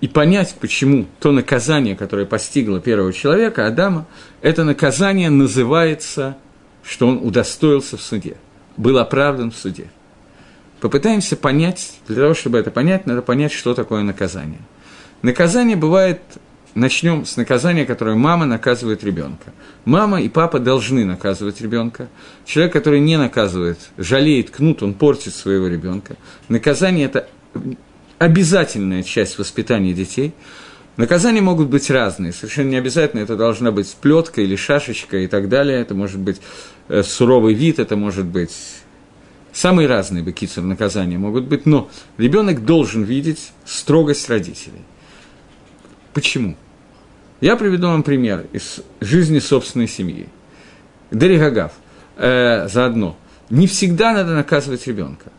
[0.00, 4.06] и понять, почему то наказание, которое постигло первого человека, Адама,
[4.42, 6.36] это наказание называется,
[6.84, 8.36] что он удостоился в суде,
[8.76, 9.90] был оправдан в суде.
[10.80, 14.60] Попытаемся понять, для того, чтобы это понять, надо понять, что такое наказание.
[15.22, 16.20] Наказание бывает,
[16.76, 19.52] начнем с наказания, которое мама наказывает ребенка.
[19.84, 22.08] Мама и папа должны наказывать ребенка.
[22.44, 26.14] Человек, который не наказывает, жалеет, кнут, он портит своего ребенка.
[26.48, 27.28] Наказание– это
[28.18, 30.34] обязательная часть воспитания детей.
[30.96, 35.48] Наказания могут быть разные, совершенно не обязательно это должна быть плетка или шашечка и так
[35.48, 36.40] далее, это может быть
[36.88, 38.50] э, суровый вид, это может быть
[39.52, 44.82] самые разные бекицер наказания могут быть, но ребенок должен видеть строгость родителей.
[46.14, 46.56] Почему?
[47.40, 50.28] Я приведу вам пример из жизни собственной семьи.
[51.12, 51.72] Дерегагав,
[52.16, 53.16] э, заодно.
[53.50, 55.30] Не всегда надо наказывать ребенка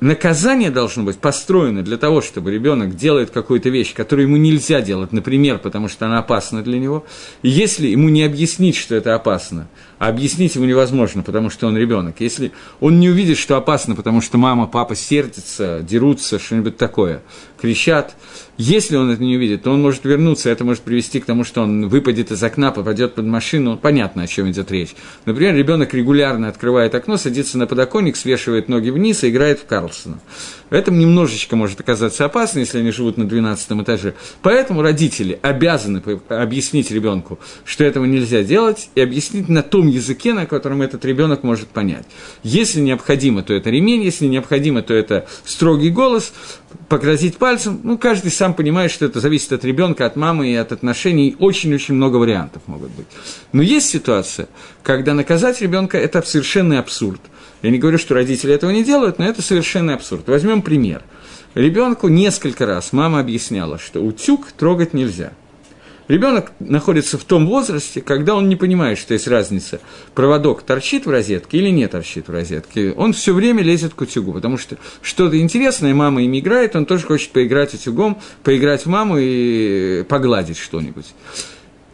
[0.00, 5.12] наказание должно быть построено для того, чтобы ребенок делает какую-то вещь, которую ему нельзя делать,
[5.12, 7.04] например, потому что она опасна для него.
[7.42, 11.76] И если ему не объяснить, что это опасно, а объяснить ему невозможно, потому что он
[11.76, 17.22] ребенок, если он не увидит, что опасно, потому что мама, папа сердятся, дерутся, что-нибудь такое,
[17.60, 18.16] кричат,
[18.58, 21.62] если он это не увидит, то он может вернуться, это может привести к тому, что
[21.62, 23.76] он выпадет из окна, попадет под машину.
[23.76, 24.94] Понятно, о чем идет речь.
[25.26, 30.20] Например, ребенок регулярно открывает окно, садится на подоконник, свешивает ноги вниз и играет в Карлсона.
[30.70, 34.14] Это немножечко может оказаться опасно, если они живут на 12 этаже.
[34.42, 40.46] Поэтому родители обязаны объяснить ребенку, что этого нельзя делать, и объяснить на том языке, на
[40.46, 42.06] котором этот ребенок может понять.
[42.42, 46.32] Если необходимо, то это ремень, если необходимо, то это строгий голос,
[46.88, 47.80] погрозить пальцем.
[47.82, 51.36] Ну, каждый сам понимает, что это зависит от ребенка, от мамы и от отношений.
[51.38, 53.06] Очень-очень много вариантов могут быть.
[53.52, 54.48] Но есть ситуация,
[54.82, 57.20] когда наказать ребенка– это совершенный абсурд–
[57.62, 60.28] я не говорю, что родители этого не делают, но это совершенно абсурд.
[60.28, 61.02] Возьмем пример.
[61.54, 65.32] Ребенку несколько раз мама объясняла, что утюг трогать нельзя.
[66.08, 69.80] Ребенок находится в том возрасте, когда он не понимает, что есть разница,
[70.14, 72.92] проводок торчит в розетке или не торчит в розетке.
[72.92, 77.06] Он все время лезет к утюгу, потому что что-то интересное, мама им играет, он тоже
[77.06, 81.06] хочет поиграть утюгом, поиграть в маму и погладить что-нибудь.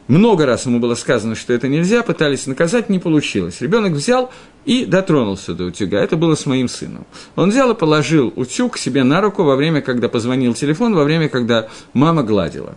[0.09, 3.61] Много раз ему было сказано, что это нельзя, пытались наказать, не получилось.
[3.61, 4.31] Ребенок взял
[4.67, 6.01] и дотронулся до утюга.
[6.01, 7.07] Это было с моим сыном.
[7.35, 11.29] Он взял и положил утюг себе на руку во время, когда позвонил телефон, во время,
[11.29, 12.77] когда мама гладила.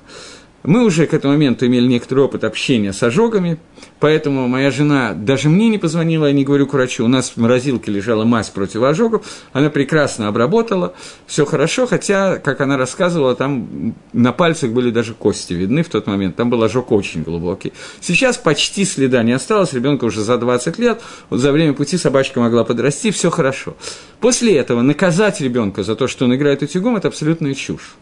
[0.65, 3.59] Мы уже к этому моменту имели некоторый опыт общения с ожогами,
[3.99, 7.37] поэтому моя жена даже мне не позвонила, я не говорю к врачу, у нас в
[7.37, 10.95] морозилке лежала мазь против ожогов, она прекрасно обработала,
[11.27, 16.07] все хорошо, хотя, как она рассказывала, там на пальцах были даже кости видны в тот
[16.07, 17.71] момент, там был ожог очень глубокий.
[18.01, 22.39] Сейчас почти следа не осталось, ребенка уже за 20 лет, вот за время пути собачка
[22.39, 23.75] могла подрасти, все хорошо.
[24.19, 27.95] После этого наказать ребенка за то, что он играет утюгом, это абсолютная чушь.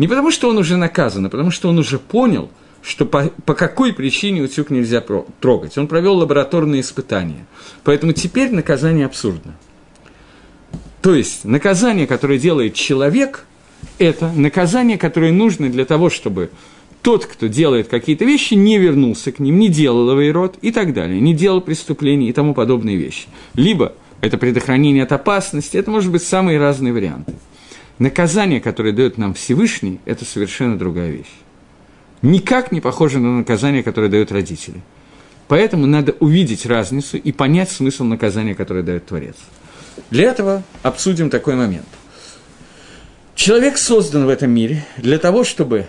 [0.00, 2.48] Не потому, что он уже наказан, а потому, что он уже понял,
[2.80, 5.76] что по, по какой причине утюг нельзя про, трогать.
[5.76, 7.44] Он провел лабораторные испытания.
[7.84, 9.58] Поэтому теперь наказание абсурдно.
[11.02, 13.44] То есть наказание, которое делает человек,
[13.98, 16.48] это наказание, которое нужно для того, чтобы
[17.02, 21.20] тот, кто делает какие-то вещи, не вернулся к ним, не делал род и так далее,
[21.20, 23.28] не делал преступлений и тому подобные вещи.
[23.52, 27.34] Либо это предохранение от опасности, это может быть самые разные варианты.
[28.00, 31.30] Наказание, которое дает нам Всевышний, это совершенно другая вещь.
[32.22, 34.80] Никак не похоже на наказание, которое дают родители.
[35.48, 39.36] Поэтому надо увидеть разницу и понять смысл наказания, которое дает Творец.
[40.10, 41.86] Для этого обсудим такой момент.
[43.34, 45.86] Человек создан в этом мире для того, чтобы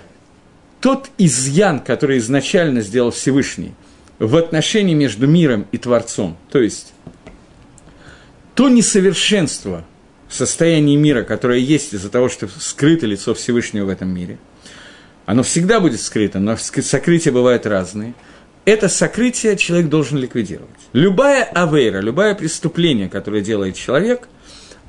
[0.82, 3.74] тот изъян, который изначально сделал Всевышний
[4.20, 6.94] в отношении между миром и Творцом, то есть
[8.54, 9.86] то несовершенство,
[10.34, 14.38] состоянии мира, которое есть из-за того, что скрыто лицо Всевышнего в этом мире,
[15.26, 18.14] оно всегда будет скрыто, но сокрытия бывают разные.
[18.66, 20.70] Это сокрытие человек должен ликвидировать.
[20.94, 24.28] Любая авейра, любое преступление, которое делает человек,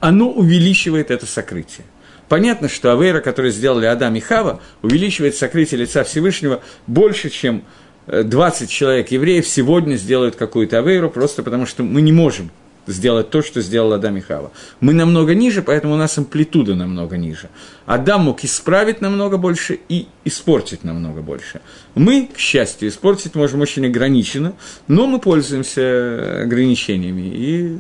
[0.00, 1.87] оно увеличивает это сокрытие.
[2.28, 7.64] Понятно, что авейра, которую сделали Адам и Хава, увеличивает сокрытие лица Всевышнего больше, чем
[8.07, 12.50] 20 э, человек евреев сегодня сделают какую-то авейру, просто потому что мы не можем
[12.87, 14.51] сделать то, что сделал Адам и Хава.
[14.81, 17.49] Мы намного ниже, поэтому у нас амплитуда намного ниже.
[17.87, 21.61] Адам мог исправить намного больше и испортить намного больше.
[21.95, 24.55] Мы, к счастью, испортить можем очень ограниченно,
[24.88, 27.79] но мы пользуемся ограничениями и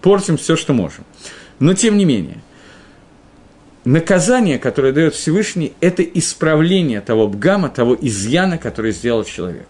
[0.00, 1.04] портим все, что можем.
[1.58, 2.40] Но тем не менее,
[3.84, 9.68] наказание, которое дает Всевышний, это исправление того бгама, того изъяна, который сделал человек.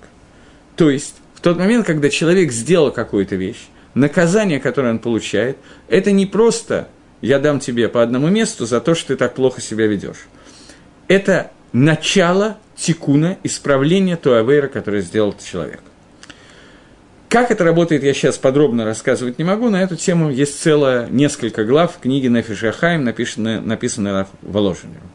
[0.77, 5.59] То есть, в тот момент, когда человек сделал какую-то вещь, наказание, которое он получает,
[5.89, 6.89] это не просто
[7.21, 10.29] «я дам тебе по одному месту за то, что ты так плохо себя ведешь».
[11.09, 15.81] Это начало тикуна, исправления той авейра, которое сделал человек.
[17.29, 19.69] Как это работает, я сейчас подробно рассказывать не могу.
[19.69, 25.11] На эту тему есть целое несколько глав в книге Нефиш Ахаим, написанное, написанное Воложенером.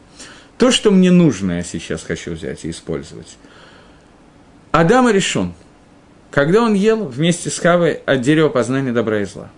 [0.56, 3.36] То, что мне нужно, я сейчас хочу взять и использовать.
[4.70, 5.54] Адам решен,
[6.34, 9.52] когда он ел вместе с Хавой от дерева познания добра и зла.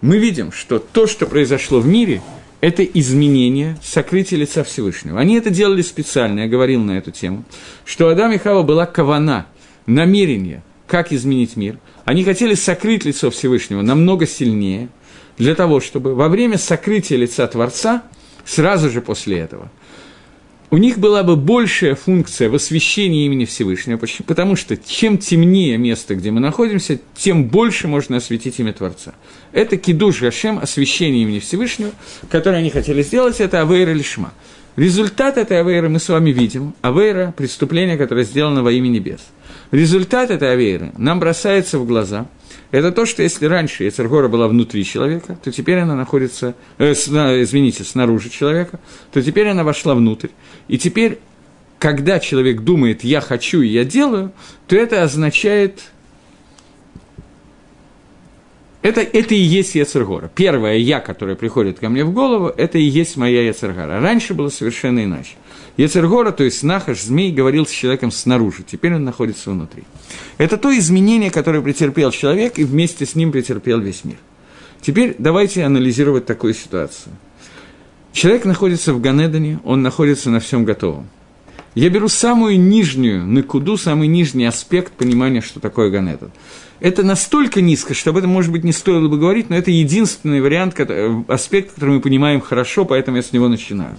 [0.00, 2.20] Мы видим, что то, что произошло в мире,
[2.60, 5.20] это изменение сокрытия лица Всевышнего.
[5.20, 7.44] Они это делали специально, я говорил на эту тему,
[7.84, 9.46] что Адам и Хава была кавана,
[9.86, 11.78] намерение– как изменить мир.
[12.04, 14.88] Они хотели сокрыть лицо Всевышнего намного сильнее,
[15.38, 18.02] для того, чтобы во время сокрытия лица Творца,
[18.44, 19.70] сразу же после этого,
[20.72, 26.14] у них была бы большая функция в освещении имени Всевышнего, потому что чем темнее место,
[26.14, 29.12] где мы находимся, тем больше можно осветить имя Творца.
[29.52, 31.92] Это кидуш Гашем, освещение имени Всевышнего,
[32.30, 34.32] которое они хотели сделать, это Авейра Лишма.
[34.76, 36.72] Результат этой Авейры мы с вами видим.
[36.80, 39.20] Авейра– преступление, которое сделано во имя небес–
[39.72, 42.26] Результат этой авейры нам бросается в глаза.
[42.72, 47.06] Это то, что если раньше Ецергора была внутри человека, то теперь она находится, э, с,
[47.06, 48.80] извините, снаружи человека,
[49.12, 50.28] то теперь она вошла внутрь.
[50.68, 51.18] И теперь,
[51.78, 54.32] когда человек думает «я хочу и я делаю»,
[54.66, 55.82] то это означает
[58.80, 60.30] это, это и есть Ецергора.
[60.34, 64.00] Первое «я», которое приходит ко мне в голову, это и есть моя Ецергора.
[64.00, 65.34] Раньше было совершенно иначе.
[65.76, 69.84] Ецергора, то есть Нахаш, змей, говорил с человеком снаружи, теперь он находится внутри.
[70.38, 74.18] Это то изменение, которое претерпел человек, и вместе с ним претерпел весь мир.
[74.82, 77.14] Теперь давайте анализировать такую ситуацию.
[78.12, 81.08] Человек находится в Ганедане, он находится на всем готовом.
[81.74, 86.30] Я беру самую нижнюю накуду, самый нижний аспект понимания, что такое Ганедан.
[86.80, 90.42] Это настолько низко, что об этом, может быть, не стоило бы говорить, но это единственный
[90.42, 90.78] вариант,
[91.28, 93.96] аспект, который мы понимаем хорошо, поэтому я с него начинаю.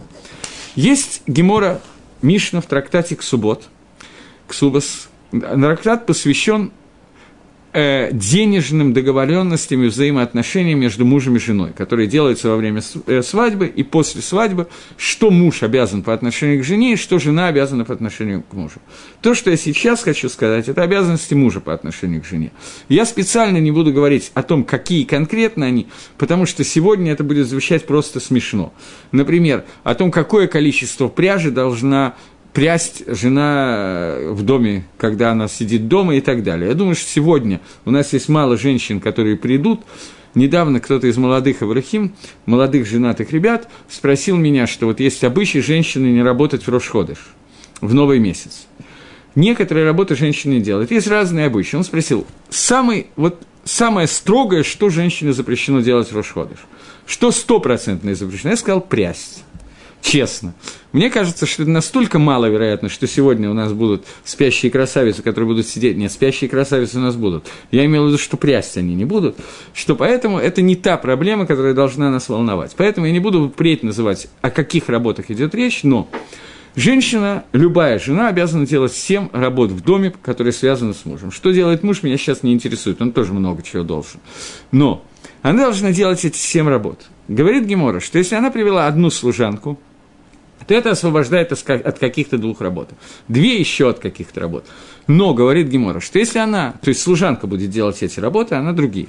[0.75, 1.81] Есть Гемора
[2.21, 3.69] Мишна в трактате Ксубот,
[4.47, 5.09] Ксубас.
[5.31, 6.71] Трактат посвящен
[7.73, 13.83] э, денежным договоренностям и между мужем и женой, которые делаются во время э, свадьбы и
[13.83, 18.43] после свадьбы, что муж обязан по отношению к жене и что жена обязана по отношению
[18.43, 18.79] к мужу.
[19.21, 22.51] То, что я сейчас хочу сказать, это обязанности мужа по отношению к жене.
[22.89, 27.47] Я специально не буду говорить о том, какие конкретно они, потому что сегодня это будет
[27.47, 28.73] звучать просто смешно.
[29.11, 32.15] Например, о том, какое количество пряжи должна
[32.53, 36.69] прясть жена э, в доме, когда она сидит дома и так далее.
[36.69, 39.81] Я думаю, что сегодня у нас есть мало женщин, которые придут.
[40.35, 42.13] Недавно кто-то из молодых Аврахим,
[42.45, 47.19] молодых женатых ребят, спросил меня, что вот есть обычай женщины не работать в Рошходыш,
[47.81, 48.65] в новый месяц.
[49.35, 50.91] Некоторые работы женщины делают.
[50.91, 51.75] Есть разные обычаи.
[51.75, 56.59] Он спросил, самый, вот, самое строгое, что женщине запрещено делать в Рошходыш?
[57.05, 58.51] Что стопроцентно запрещено?
[58.51, 59.43] Я сказал, прясть
[60.03, 60.53] честно.
[60.91, 65.65] Мне кажется, что это настолько маловероятно, что сегодня у нас будут спящие красавицы, которые будут
[65.65, 65.97] сидеть.
[65.97, 67.47] Нет, спящие красавицы у нас будут.
[67.71, 69.37] Я имел в виду, что прясть они не будут.
[69.73, 72.73] Что поэтому это не та проблема, которая должна нас волновать.
[72.77, 76.07] Поэтому я не буду впредь называть, о каких работах идет речь, но
[76.75, 81.31] Женщина, любая жена обязана делать 7 работ в доме, которые связаны с мужем.
[81.31, 84.19] Что делает муж, меня сейчас не интересует, он тоже много чего должен.
[84.71, 85.05] Но
[85.43, 87.05] она должна делать эти 7 работ.
[87.27, 89.79] Говорит Гемора, что если она привела одну служанку,
[90.67, 92.89] то это освобождает от каких-то двух работ.
[93.27, 94.65] Две еще от каких-то работ.
[95.07, 99.07] Но, говорит Гемора, что если она, то есть служанка будет делать эти работы, она другие.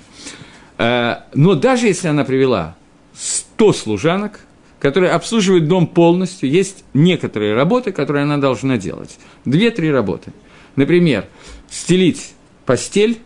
[0.79, 2.77] Э, но даже если она привела
[3.15, 4.41] 100 служанок,
[4.81, 9.19] которые обслуживают дом полностью, есть некоторые работы, которые она должна делать.
[9.45, 10.33] Две-три работы.
[10.77, 11.27] Например,
[11.71, 12.35] стелить
[12.67, 13.19] постель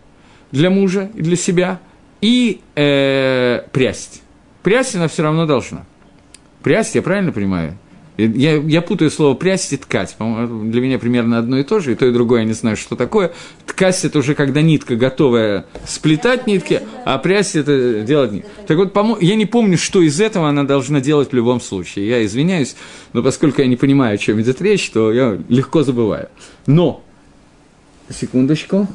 [0.52, 1.80] для мужа и для себя
[2.20, 4.22] и э, прясть.
[4.62, 5.84] Прясть она все равно должна.
[6.62, 7.78] Прясть, я правильно понимаю?
[8.18, 10.16] Я, я путаю слово прясть и ткать.
[10.18, 12.76] По-моему, для меня примерно одно и то же, и то, и другое я не знаю,
[12.76, 13.32] что такое.
[13.64, 18.48] Ткать– это уже когда нитка готовая сплетать нитки, а прясть– это делать нитки.
[18.66, 22.08] Так вот, я не помню, что из этого она должна делать в любом случае.
[22.08, 22.74] Я извиняюсь,
[23.12, 26.28] но поскольку я не понимаю, о чем идет речь, то я легко забываю.
[26.66, 27.04] Но,
[28.10, 28.88] секундочку.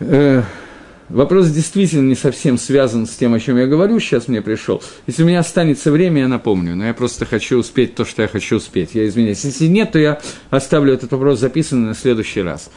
[0.00, 0.42] Э,
[1.08, 4.82] вопрос действительно не совсем связан с тем, о чем я говорю, сейчас мне пришел.
[5.06, 8.28] Если у меня останется время, я напомню, но я просто хочу успеть то, что я
[8.28, 8.94] хочу успеть.
[8.94, 9.44] Я извиняюсь.
[9.44, 10.20] Если нет, то я
[10.50, 12.70] оставлю этот вопрос записанный на следующий раз.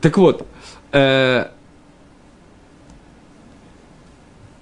[0.00, 0.46] Так вот,
[0.92, 1.46] э,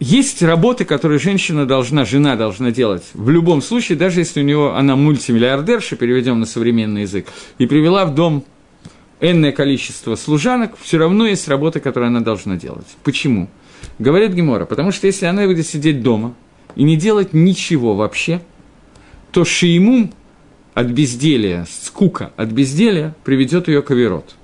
[0.00, 4.74] есть работы, которые женщина должна, жена должна делать в любом случае, даже если у него
[4.74, 7.28] она мультимиллиардерша, переведем на современный язык,
[7.58, 8.44] и привела в дом
[9.22, 12.86] энное количество служанок, все равно есть работа, которую она должна делать.
[13.04, 13.48] Почему?
[13.98, 16.34] Говорит Гемора, потому что если она будет сидеть дома
[16.76, 18.42] и не делать ничего вообще,
[19.30, 20.12] то шиимум
[20.74, 24.34] от безделия, скука от безделия приведет ее к оверот–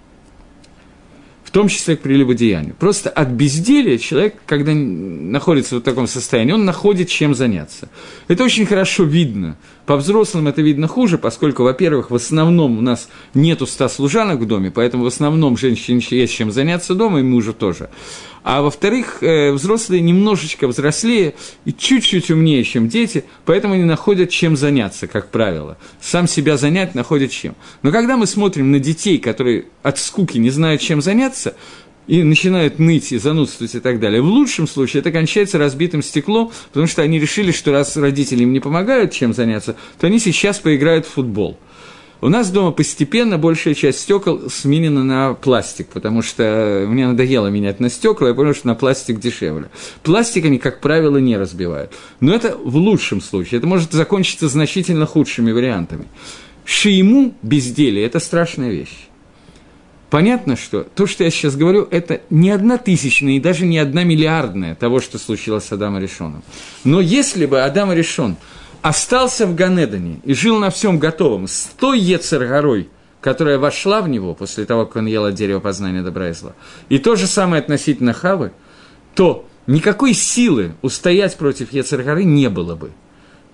[1.48, 2.74] в том числе к прелюбодеянию.
[2.78, 7.88] Просто от безделия человек, когда находится в таком состоянии, он находит чем заняться.
[8.28, 9.56] Это очень хорошо видно.
[9.88, 14.44] По взрослым это видно хуже, поскольку, во-первых, в основном у нас нету ста служанок в
[14.44, 17.88] доме, поэтому в основном женщине есть чем заняться дома, и мужу тоже.
[18.44, 24.58] А во-вторых, э, взрослые немножечко взрослее и чуть-чуть умнее, чем дети, поэтому они находят чем
[24.58, 25.78] заняться, как правило.
[26.02, 27.54] Сам себя занять находят чем.
[27.80, 31.54] Но когда мы смотрим на детей, которые от скуки не знают, чем заняться,
[32.08, 34.20] и начинают ныть и занудствовать и так далее.
[34.20, 38.52] В лучшем случае это кончается разбитым стеклом, потому что они решили, что раз родители им
[38.52, 41.58] не помогают чем заняться, то они сейчас поиграют в футбол.
[42.20, 47.78] У нас дома постепенно большая часть стекол сменена на пластик, потому что мне надоело менять
[47.78, 49.70] на стекла, я понял, что на пластик дешевле.
[50.02, 51.92] Пластик они, как правило, не разбивают.
[52.18, 53.58] Но это в лучшем случае.
[53.58, 56.06] Это может закончиться значительно худшими вариантами.
[56.64, 59.07] Шиему безделие– это страшная вещь.
[60.10, 64.04] Понятно, что то, что я сейчас говорю, это не одна тысячная и даже не одна
[64.04, 66.42] миллиардная того, что случилось с Адамом Решоном.
[66.84, 68.36] Но если бы Адам Решон–
[68.82, 72.88] остался в Ганедане и жил на всем готовом, с той Ецер-горой,
[73.20, 76.54] которая вошла в него после того, как он ел от дерева познания добра и зла,
[76.88, 78.52] и то же самое относительно Хавы,
[79.14, 82.92] то никакой силы устоять против Ецер-горы не было бы.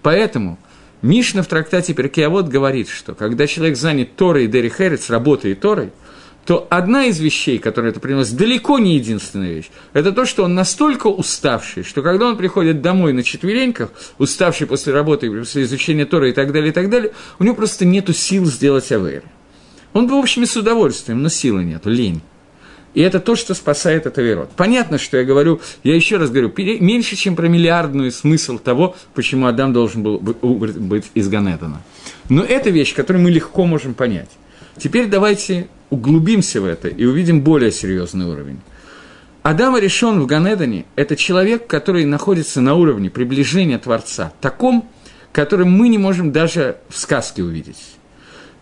[0.03, 0.59] Поэтому
[1.01, 5.91] Мишна в трактате Перкеавод говорит, что когда человек занят Торой и Херец, работой и Торой–
[6.47, 10.55] то одна из вещей, которая это приносит, далеко не единственная вещь, это то, что он
[10.55, 16.29] настолько уставший, что когда он приходит домой на четвереньках, уставший после работы, после изучения Тора
[16.29, 19.23] и так далее, и так далее, у него просто нет сил сделать авейр.
[19.95, 22.21] Он бы, в общем, и с удовольствием, но силы нету, лень.
[22.95, 24.51] И это то, что спасает этот верот.
[24.57, 29.47] Понятно, что я говорю, я еще раз говорю, меньше, чем про миллиардную смысл того, почему
[29.47, 31.83] Адам должен был быть из Ганедана.
[32.29, 34.31] Но это вещь, которую мы легко можем понять.
[34.79, 38.61] Теперь давайте углубимся в это и увидим более серьезный уровень.
[39.43, 44.89] Адам решен в Ганедане– это человек, который находится на уровне приближения Творца, таком,
[45.33, 47.97] которым мы не можем даже в сказке увидеть.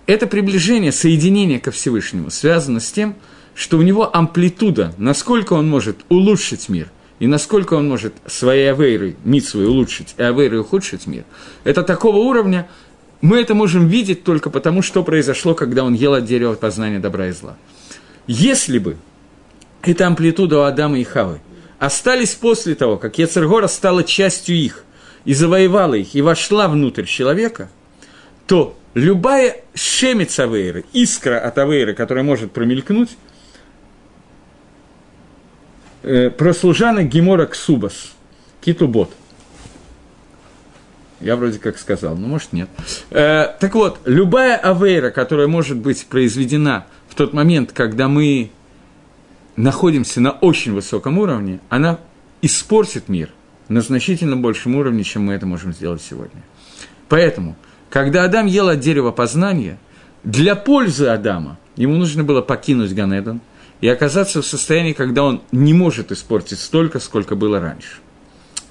[0.06, 3.14] Это приближение, соединение ко Всевышнему связано с тем,
[3.54, 6.90] что у него амплитуда, насколько он может улучшить мир,
[7.20, 11.24] и насколько он может своей авейрой, митсвой улучшить, и авейрой ухудшить мир,
[11.62, 12.68] это такого уровня,
[13.23, 17.29] мы это можем видеть только потому, что произошло, когда он ел от дерева познания добра
[17.29, 17.57] и зла.
[18.27, 18.97] Если бы
[19.83, 21.41] эта амплитуда у Адама и Хавы
[21.79, 24.85] остались после того, как Ецергора стала частью их
[25.25, 27.70] и завоевала их, и вошла внутрь человека,
[28.49, 33.11] то любая шемец Авейры, искра от Авейры, которая может промелькнуть,
[36.03, 38.14] э, про служанок Гемора Ксубас,
[38.61, 39.12] Китубот–
[41.23, 42.68] я вроде как сказал, но может нет.
[43.11, 48.51] Э, так вот, любая авейра, которая может быть произведена в тот момент, когда мы
[49.57, 51.99] находимся на очень высоком уровне, она
[52.41, 53.31] испортит мир
[53.68, 56.43] на значительно большем уровне, чем мы это можем сделать сегодня.
[57.09, 57.57] Поэтому,
[57.91, 59.79] когда Адам ел от дерева познания,
[60.25, 63.41] для пользы Адама ему нужно было покинуть Ганедан
[63.81, 67.99] и оказаться в состоянии, когда он не может испортить столько, сколько было раньше.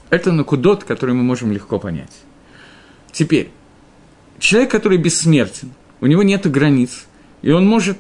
[0.10, 2.12] Это накудот, который мы можем легко понять.
[3.12, 3.50] Теперь,
[4.40, 7.06] человек, который бессмертен, у него нет границ,
[7.42, 7.98] и он может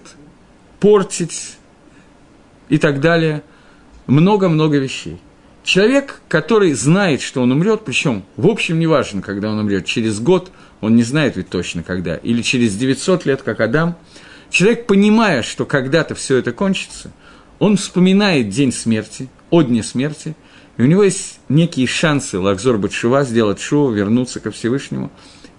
[0.79, 1.57] портить
[2.69, 3.43] и так далее
[4.07, 5.19] много-много вещей.
[5.63, 10.51] Человек, который знает, что он умрет, причем, в общем, неважно, когда он умрет, через год,
[10.79, 13.95] он не знает ведь точно когда, или через 900 лет, как Адам,
[14.49, 17.11] человек, понимая, что когда-то все это кончится,
[17.59, 20.35] он вспоминает день смерти, о дне смерти–
[20.77, 25.11] и у него есть некие шансы Лакзор Батшува сделать шоу, вернуться ко Всевышнему,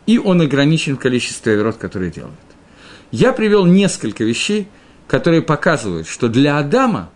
[0.07, 2.35] и он ограничен в количестве оверот, которые делает.
[3.11, 4.69] Я привел несколько вещей,
[5.07, 7.11] которые показывают, что для Адама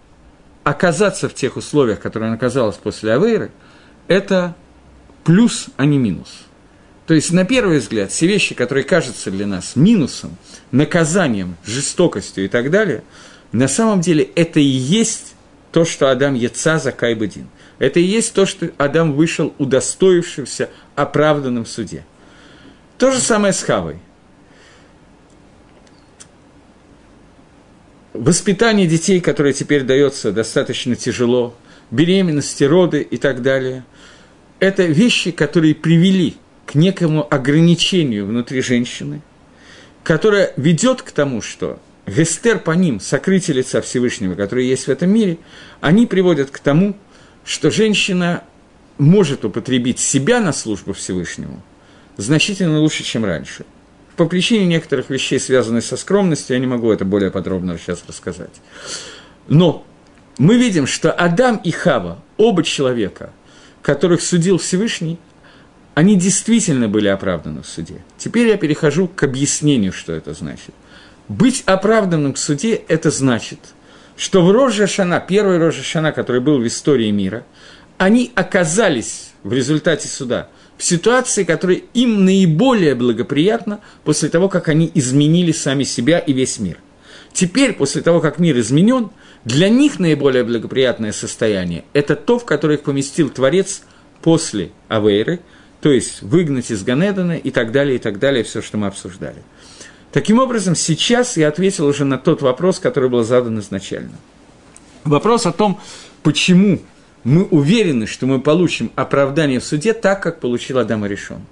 [0.62, 3.50] оказаться в тех условиях, которые он оказался после Авейры,
[4.08, 4.54] это
[5.24, 6.28] плюс, а не минус.
[7.06, 10.36] То есть, на первый взгляд, все вещи, которые кажутся для нас минусом,
[10.72, 13.04] наказанием, жестокостью и так далее,
[13.52, 15.34] на самом деле это и есть
[15.70, 17.46] то, что Адам Яца за Кайбадин.
[17.78, 22.04] Это и есть то, что Адам вышел удостоившимся оправданным в суде.
[22.98, 23.98] То же самое с Хавой.
[28.14, 31.54] Воспитание детей, которое теперь дается достаточно тяжело,
[31.90, 33.84] беременности, роды и так далее,
[34.58, 39.20] это вещи, которые привели к некому ограничению внутри женщины,
[40.02, 45.10] которое ведет к тому, что гестер по ним, сокрытие лица Всевышнего, которые есть в этом
[45.10, 45.38] мире,
[45.80, 46.96] они приводят к тому,
[47.46, 48.42] что женщина
[48.98, 51.62] может употребить себя на службу Всевышнему
[52.16, 53.64] значительно лучше, чем раньше.
[54.16, 58.50] По причине некоторых вещей, связанных со скромностью, я не могу это более подробно сейчас рассказать.
[59.46, 59.86] Но
[60.38, 63.30] мы видим, что Адам и Хава, оба человека,
[63.82, 65.18] которых судил Всевышний,
[65.94, 68.02] они действительно были оправданы в суде.
[68.18, 70.74] Теперь я перехожу к объяснению, что это значит.
[71.28, 73.60] Быть оправданным в суде– это значит,
[74.16, 77.44] что в Рожа Шана, первый Рожа Шана, который был в истории мира,
[77.98, 84.90] они оказались в результате суда в ситуации, которая им наиболее благоприятна после того, как они
[84.94, 86.78] изменили сами себя и весь мир.
[87.32, 89.10] Теперь, после того, как мир изменен,
[89.44, 93.82] для них наиболее благоприятное состояние– это то, в которое их поместил Творец
[94.22, 95.40] после Авейры,
[95.80, 99.42] то есть выгнать из Ганедана и так далее, и так далее, все, что мы обсуждали.
[100.16, 104.14] Таким образом, сейчас я ответил уже на тот вопрос, который был задан изначально.
[105.04, 105.78] Вопрос о том,
[106.22, 106.80] почему
[107.22, 111.42] мы уверены, что мы получим оправдание в суде так, как получил Адам решен.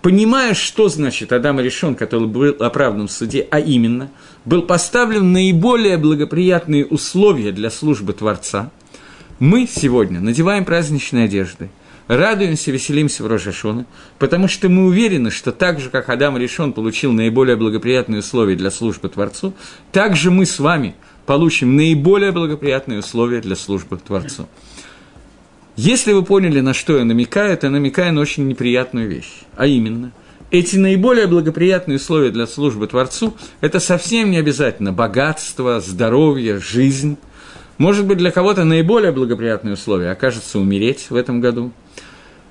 [0.00, 4.10] Понимая, что значит Адам решен, который был оправдан в суде, а именно,
[4.46, 8.70] был поставлен наиболее благоприятные условия для службы Творца,
[9.40, 11.68] мы сегодня надеваем праздничные одежды,
[12.08, 13.86] радуемся, веселимся в Рожашона,
[14.18, 18.70] потому что мы уверены, что так же, как Адам решен получил наиболее благоприятные условия для
[18.70, 19.54] службы Творцу,
[19.92, 20.94] так же мы с вами
[21.26, 24.48] получим наиболее благоприятные условия для службы Творцу.
[25.76, 29.42] Если вы поняли, на что я намекаю, то я намекаю на очень неприятную вещь.
[29.56, 30.12] А именно,
[30.50, 37.18] эти наиболее благоприятные условия для службы Творцу– это совсем не обязательно богатство, здоровье, жизнь.
[37.76, 41.72] Может быть, для кого-то наиболее благоприятные условия окажется умереть в этом году,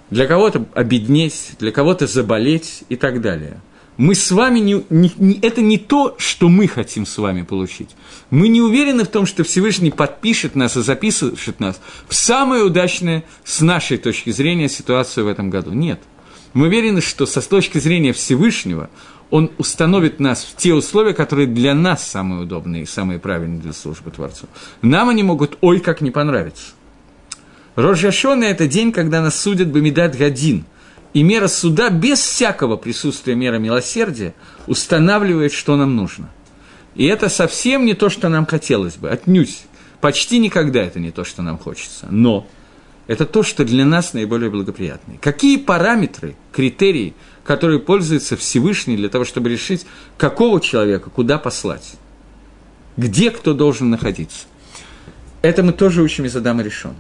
[0.10, 3.62] для кого-то обеднеть, для кого-то заболеть и так далее–
[3.98, 7.92] мы с вами не, не, не, это не то, что мы хотим с вами получить.
[8.30, 11.80] Мы не уверены в том, что Всевышний подпишет нас и запишет нас
[12.10, 15.72] в самое удачное с нашей точки зрения ситуацию в этом году.
[15.72, 16.02] Нет.
[16.54, 18.90] Мы уверены, что со точки зрения Всевышнего
[19.30, 23.74] он установит нас в те условия, которые для нас самые удобные и самые правильные для
[23.74, 24.48] службы Творцу.
[24.82, 26.74] Нам они могут ой как не понравиться.
[27.76, 30.66] Рожашона– это день, когда нас судят Бамидат Гадин–
[31.16, 34.36] и мера суда без всякого присутствия меры милосердия
[34.68, 36.30] устанавливает, что нам нужно.
[36.94, 39.62] И это совсем не то, что нам хотелось бы, отнюдь.
[40.02, 42.08] Почти никогда это не то, что нам хочется.
[42.12, 42.46] Но
[43.08, 45.18] это то, что для нас наиболее благоприятное.
[45.22, 47.14] Какие параметры, критерии,
[47.46, 49.86] которые пользуется Всевышний для того, чтобы решить,
[50.18, 51.94] какого человека куда послать?
[52.98, 54.48] Где кто должен находиться?
[55.42, 56.98] Это мы тоже учим из Адама Решона.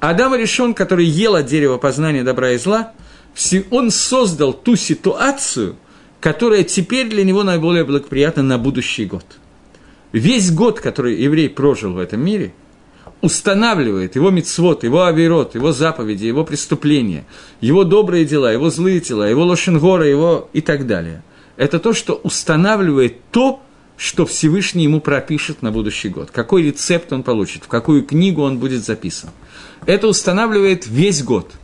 [0.00, 2.92] Адам Решон, который ел от дерева познания добра и зла–
[3.70, 5.76] он создал ту ситуацию,
[6.20, 9.24] которая теперь для него наиболее благоприятна на будущий год.
[10.12, 12.54] Весь год, который еврей прожил в этом мире,
[13.20, 17.24] устанавливает его мицвод, его авирот, его заповеди, его преступления,
[17.60, 21.22] его добрые дела, его злые дела, его лошенгора, его и так далее.
[21.56, 23.62] Это то, что устанавливает то,
[23.96, 28.58] что Всевышний ему пропишет на будущий год, какой рецепт он получит, в какую книгу он
[28.58, 29.30] будет записан.
[29.86, 31.52] Это устанавливает весь год–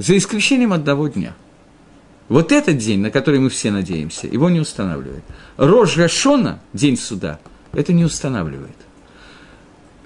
[0.00, 1.34] за исключением одного дня.
[2.30, 5.22] Вот этот день, на который мы все надеемся, его не устанавливает.
[5.58, 7.38] Рожь Гашона, день суда,
[7.72, 8.76] это не устанавливает.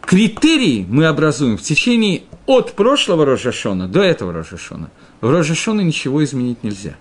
[0.00, 4.90] Критерии мы образуем в течение от прошлого Рожашона до этого Рожашона.
[5.20, 6.96] В Рожашона ничего изменить нельзя.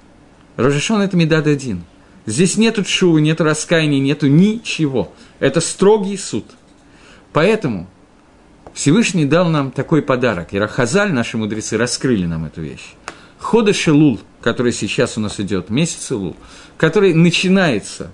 [0.56, 1.84] Рожашон– это медад один.
[2.28, 5.12] Здесь нету чувы, нету раскаяния, нету ничего.
[5.40, 6.46] Это строгий суд.
[7.34, 7.88] Поэтому
[8.74, 10.54] Всевышний дал нам такой подарок.
[10.54, 12.96] И Рахазаль, наши мудрецы, раскрыли нам эту вещь.
[13.40, 16.36] Хода Шелул, который сейчас у нас идет, месяц Илул,
[16.78, 18.12] который начинается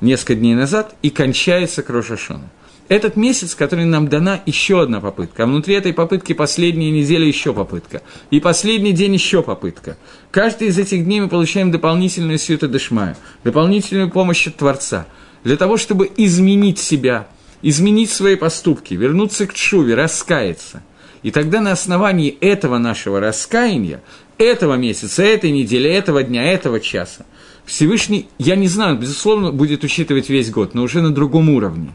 [0.00, 2.48] несколько дней назад и кончается к Рошашону.
[2.88, 5.44] Этот месяц, который нам дана еще одна попытка.
[5.44, 8.02] А внутри этой попытки последняя неделя еще попытка.
[8.30, 9.96] И последний день еще попытка.
[10.30, 15.06] Каждый из этих дней мы получаем дополнительную сьюта дешмаю, дополнительную помощь от Творца.
[15.44, 17.28] Для того, чтобы изменить себя–
[17.62, 20.82] изменить свои поступки, вернуться к чуве, раскаяться.
[21.22, 24.02] И тогда на основании этого нашего раскаяния,
[24.38, 27.24] этого месяца, этой недели, этого дня, этого часа,
[27.64, 31.92] Всевышний, я не знаю, безусловно, будет учитывать весь год, но уже на другом уровне.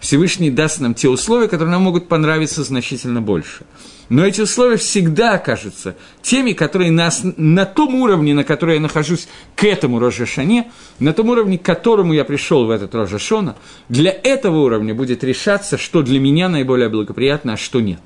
[0.00, 3.64] Всевышний даст нам те условия, которые нам могут понравиться значительно больше.
[4.08, 9.28] Но эти условия всегда окажутся теми, которые нас, на том уровне, на котором я нахожусь
[9.54, 13.56] к этому Рожашане, на том уровне, к которому я пришел в этот Рожашона,
[13.88, 18.00] для этого уровня будет решаться, что для меня наиболее благоприятно, а что нет.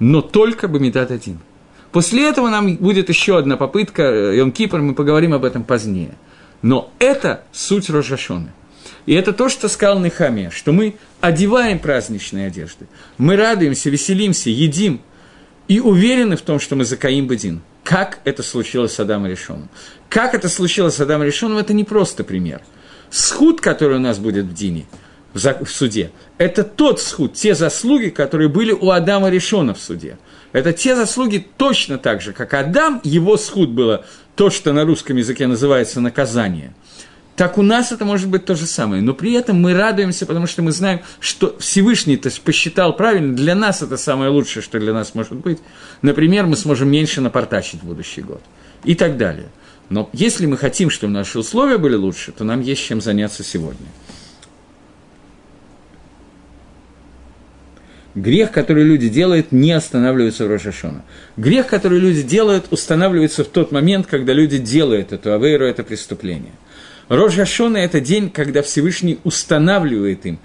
[0.00, 1.38] Но только Бамидат один.
[1.92, 6.14] После этого нам будет еще одна попытка, э, Йом Кипр, мы поговорим об этом позднее.
[6.62, 8.52] Но это суть Рожашона.
[9.10, 12.86] И это то, что сказал Нехамия, что мы одеваем праздничные одежды,
[13.18, 15.00] мы радуемся, веселимся, едим
[15.66, 17.60] и уверены в том, что мы закаим Бадин.
[17.82, 19.68] Как это случилось с Адамом Решоном?
[20.08, 22.60] Как это случилось с Адамом Решоном, это не просто пример.
[23.10, 24.86] Схуд, который у нас будет в Дине,
[25.34, 30.18] в суде, это тот схуд, те заслуги, которые были у Адама Решона в суде.
[30.52, 34.04] Это те заслуги точно так же, как Адам, его схуд было
[34.36, 36.74] то, что на русском языке называется наказание–
[37.36, 39.02] так у нас это может быть то же самое.
[39.02, 43.54] Но при этом мы радуемся, потому что мы знаем, что Всевышний то посчитал правильно, для
[43.54, 45.58] нас это самое лучшее, что для нас может быть.
[46.02, 48.42] Например, мы сможем меньше напортачить в будущий год.
[48.84, 49.48] И так далее.
[49.88, 53.86] Но если мы хотим, чтобы наши условия были лучше, то нам есть чем заняться сегодня.
[58.14, 61.04] Грех, который люди делают, не останавливается в Рошашона.
[61.36, 66.52] Грех, который люди делают, устанавливается в тот момент, когда люди делают эту авейру, это преступление–
[67.10, 70.38] Гашона– это день, когда Всевышний устанавливает им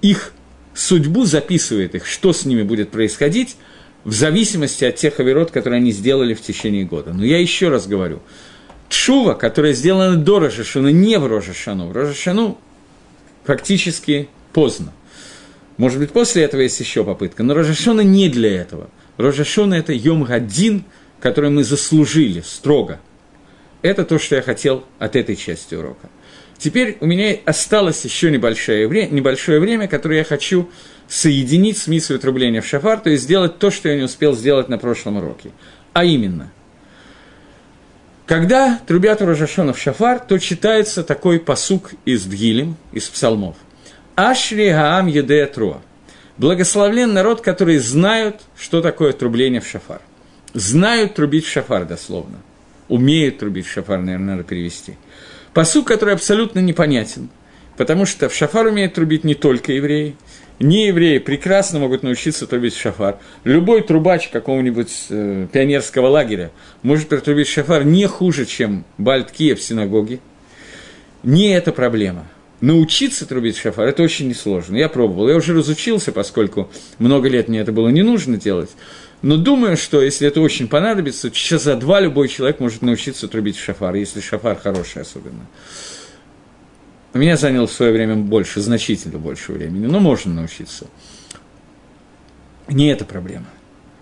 [0.00, 0.32] их
[0.74, 3.56] судьбу, записывает их, что с ними будет происходить,
[4.04, 7.12] в зависимости от тех оверот, которые они сделали в течение года.
[7.12, 8.20] Но я еще раз говорю,
[8.88, 11.88] Тшува, которая сделана до Рожашона, не в Рожашану.
[11.88, 12.58] В Рожашану
[13.44, 14.92] фактически поздно.
[15.78, 18.90] Может быть, после этого есть еще попытка, но Рожашона не для этого.
[19.16, 20.84] Рожашона– это Йом Гадин,
[21.18, 23.00] который мы заслужили строго–
[23.84, 26.08] это то, что я хотел от этой части урока.
[26.56, 30.70] Теперь у меня осталось еще небольшое время, небольшое время, которое я хочу
[31.06, 34.70] соединить с миссой трубления в шафар, то есть сделать то, что я не успел сделать
[34.70, 35.50] на прошлом уроке.
[35.92, 36.50] А именно,
[38.24, 43.56] когда трубят у Рожашона в шафар, то читается такой посук из Дгилем, из псалмов.
[44.14, 45.82] Ашри Гаам Едея Труа.
[46.38, 50.00] Благословлен народ, который знают, что такое трубление в шафар.
[50.54, 52.38] Знают трубить в шафар дословно–
[52.88, 54.94] умеют трубить в шафар, наверное, надо перевести.
[55.52, 57.28] Посук, который абсолютно непонятен,
[57.76, 60.16] потому что в шафар умеют трубить не только евреи,
[60.60, 63.18] не евреи прекрасно могут научиться трубить в шафар.
[63.42, 70.20] Любой трубач какого-нибудь э, пионерского лагеря может протрубить шафар не хуже, чем Бальткия в синагоге.
[71.24, 72.28] Не это проблема.
[72.60, 74.76] Научиться трубить в шафар– это очень несложно.
[74.76, 75.28] Я пробовал.
[75.28, 78.70] Я уже разучился, поскольку много лет мне это было не нужно делать.
[79.24, 83.64] Но думаю, что если это очень понадобится, часа два любой человек может научиться трубить в
[83.64, 85.46] шафар, если шафар хороший особенно.
[87.14, 90.88] У меня заняло в свое время больше, значительно больше времени, но можно научиться.
[92.68, 93.46] Не это проблема.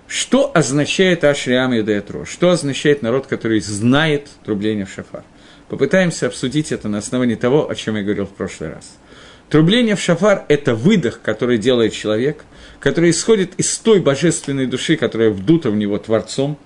[0.08, 2.24] Что означает Ашриам Юдеятро?
[2.24, 5.22] Что означает народ, который знает трубление в шафар?
[5.68, 8.96] Попытаемся обсудить это на основании того, о чем я говорил в прошлый раз.
[9.50, 12.44] Трубление в шафар– это выдох, который делает человек–
[12.82, 16.58] который исходит из той божественной души, которая вдута в него Творцом.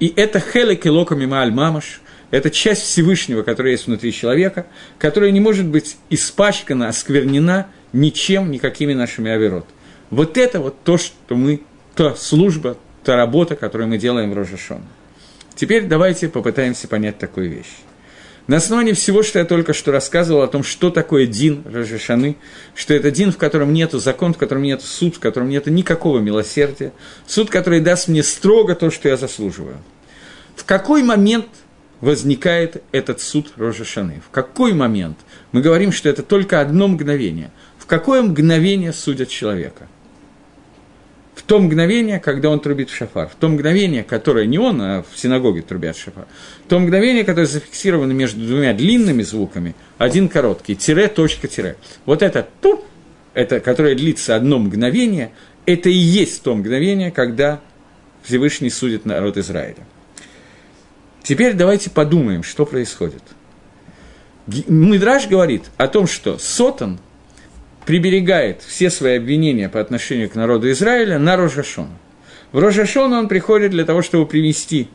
[0.00, 4.66] И это хелек и локами аль мамаш, это часть Всевышнего, которая есть внутри человека,
[4.98, 9.66] которая не может быть испачкана, осквернена ничем, никакими нашими оверот.
[10.08, 11.60] Вот это вот то, что мы,
[11.94, 14.80] та служба, та работа, которую мы делаем в Рожашон.
[15.54, 17.70] Теперь давайте попытаемся понять такую вещь.
[18.46, 22.36] На основании всего, что я только что рассказывал о том, что такое Дин Рожешаны,
[22.74, 26.18] что это Дин, в котором нет закон, в котором нет суд, в котором нет никакого
[26.18, 26.92] милосердия,
[27.26, 29.78] суд, который даст мне строго то, что я заслуживаю.
[30.56, 31.46] В какой момент
[32.02, 34.22] возникает этот суд Рожешаны?
[34.26, 35.18] В какой момент?
[35.52, 37.50] Мы говорим, что это только одно мгновение.
[37.78, 39.88] В какое мгновение судят человека?
[41.46, 45.18] То мгновение, когда он трубит в шафар, в то мгновение, которое не он, а в
[45.18, 46.26] синагоге трубят шафар,
[46.64, 51.76] в то мгновение, которое зафиксировано между двумя длинными звуками, один короткий, тире, точка, тире.
[52.06, 52.82] Вот это ту,
[53.34, 55.32] это, которое длится одно мгновение,
[55.66, 57.60] это и есть то мгновение, когда
[58.22, 59.86] Всевышний судит народ Израиля.
[61.22, 63.22] Теперь давайте подумаем, что происходит.
[64.46, 66.98] Мидраж говорит о том, что Сотан–
[67.86, 71.88] приберегает все свои обвинения по отношению к народу Израиля на Рожашон.
[72.52, 74.88] В Рожашон он приходит для того, чтобы привести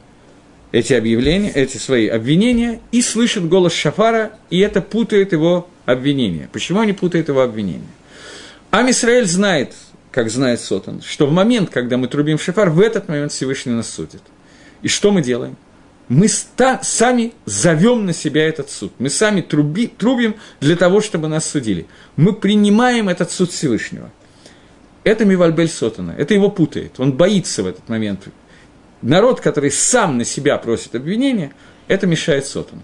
[0.71, 6.49] эти объявления, эти свои обвинения, и слышит голос Шафара, и это путает его обвинения.
[6.51, 7.87] Почему они путают его обвинения?
[8.71, 9.73] Ам Исраэль знает,
[10.11, 13.89] как знает Сотан, что в момент, когда мы трубим Шафар, в этот момент Всевышний нас
[13.89, 14.21] судит.
[14.81, 15.57] И что мы делаем?
[16.09, 18.91] Мы ста, сами зовем на себя этот суд.
[18.97, 21.85] Мы сами труби, трубим для того, чтобы нас судили.
[22.15, 24.11] Мы принимаем этот суд Всевышнего.
[25.03, 26.15] Это Мивальбель Сотана.
[26.17, 26.99] Это его путает.
[26.99, 28.27] Он боится в этот момент.
[29.03, 31.53] Народ, который сам на себя просит обвинения,
[31.87, 32.81] это мешает Сотану.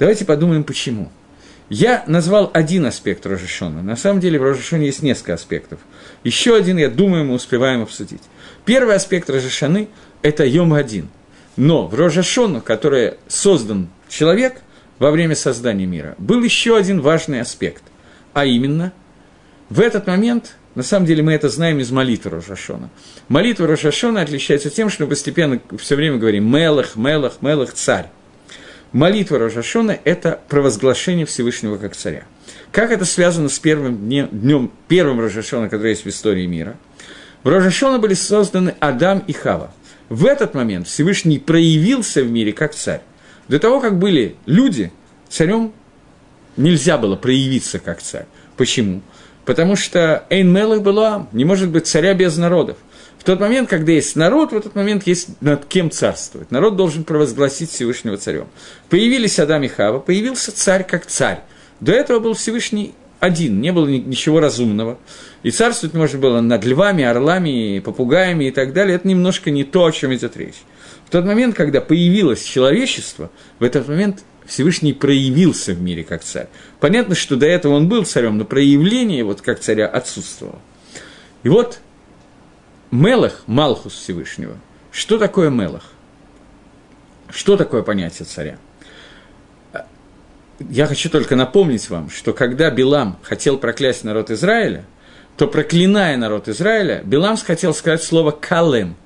[0.00, 1.12] Давайте подумаем, почему.
[1.70, 3.82] Я назвал один аспект Рожешона.
[3.82, 5.78] На самом деле в Рожешоне есть несколько аспектов.
[6.24, 8.22] Еще один, я думаю, мы успеваем обсудить.
[8.64, 9.88] Первый аспект Рожешаны–
[10.22, 11.06] это Йом-1–
[11.58, 14.62] но в Рожашону, который создан человек
[15.00, 17.82] во время создания мира, был еще один важный аспект.
[18.32, 18.92] А именно,
[19.68, 22.90] в этот момент, на самом деле мы это знаем из молитвы Рожашона.
[23.28, 28.06] Молитва Рожашона отличается тем, что мы постепенно все время говорим «мелах, мелах, мелах, царь».
[28.92, 32.22] Молитва Рожашона– это провозглашение Всевышнего как царя.
[32.70, 36.76] Как это связано с первым днем, днем первым Рожашона, который есть в истории мира?
[37.42, 39.72] В Рожашона были созданы Адам и Хава
[40.08, 43.02] в этот момент Всевышний проявился в мире как царь.
[43.48, 44.92] До того, как были люди,
[45.28, 45.72] царем
[46.56, 48.26] нельзя было проявиться как царь.
[48.56, 49.02] Почему?
[49.44, 52.76] Потому что Эйн Мелах была, не может быть царя без народов.
[53.18, 56.50] В тот момент, когда есть народ, в этот момент есть над кем царствовать.
[56.50, 58.46] Народ должен провозгласить Всевышнего царем.
[58.88, 61.40] Появились Адам и Хава, появился царь как царь.
[61.80, 64.98] До этого был Всевышний один, не было ничего разумного.
[65.42, 68.96] И царствовать можно было над львами, орлами, попугаями и так далее.
[68.96, 70.62] Это немножко не то, о чем идет речь.
[71.06, 76.48] В тот момент, когда появилось человечество, в этот момент Всевышний проявился в мире как царь.
[76.80, 80.60] Понятно, что до этого он был царем, но проявление вот как царя отсутствовало.
[81.42, 81.80] И вот
[82.90, 84.56] Мелах, Малхус Всевышнего.
[84.90, 85.92] Что такое Мелах?
[87.30, 88.58] Что такое понятие царя?
[90.58, 94.84] Я хочу только напомнить вам, что когда Билам хотел проклясть народ Израиля,
[95.36, 98.96] то проклиная народ Израиля, Билам хотел сказать слово «калем».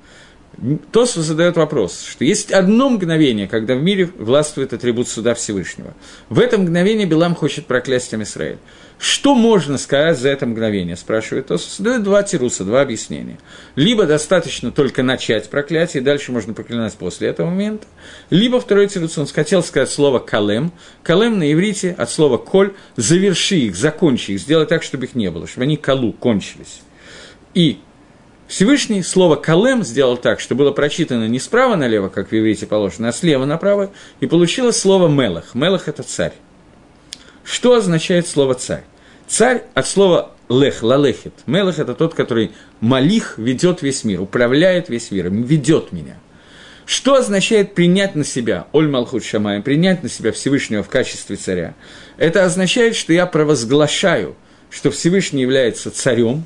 [0.93, 5.95] Тос задает вопрос, что есть одно мгновение, когда в мире властвует атрибут суда Всевышнего.
[6.29, 8.59] В это мгновение Билам хочет проклясть Израиль.
[9.03, 11.81] Что можно сказать за это мгновение, спрашивает Тосус.
[11.81, 13.37] Дает два тируса, два объяснения.
[13.75, 17.85] Либо достаточно только начать проклятие, и дальше можно проклинать после этого момента.
[18.31, 20.71] Либо второй тирус, он хотел сказать слово «калем».
[21.03, 25.33] «Калем» на иврите от слова «коль»– заверши их, закончи их, сделай так, чтобы их не
[25.33, 26.83] было, чтобы они «калу» кончились.
[27.55, 27.81] И
[28.47, 33.09] Всевышний слово «калем» сделал так, что было прочитано не справа налево, как в иврите положено,
[33.09, 33.91] а слева направо,
[34.21, 35.57] и получилось слово «мелах».
[35.57, 36.35] «Мелах»– это царь.
[37.43, 38.85] Что означает слово «царь»?
[39.33, 41.33] Царь от слова лех, лалехет.
[41.47, 46.19] Мелах– это тот, который малих ведет весь мир, управляет весь мир, ведет меня.
[46.85, 51.75] Что означает принять на себя, Оль Малхут Шамай, принять на себя Всевышнего в качестве царя?
[52.19, 54.37] Это означает, что я провозглашаю,
[54.69, 56.45] что Всевышний является царем,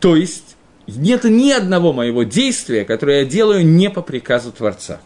[0.00, 0.56] то есть
[0.86, 5.02] нет ни одного моего действия, которое я делаю не по приказу Творца.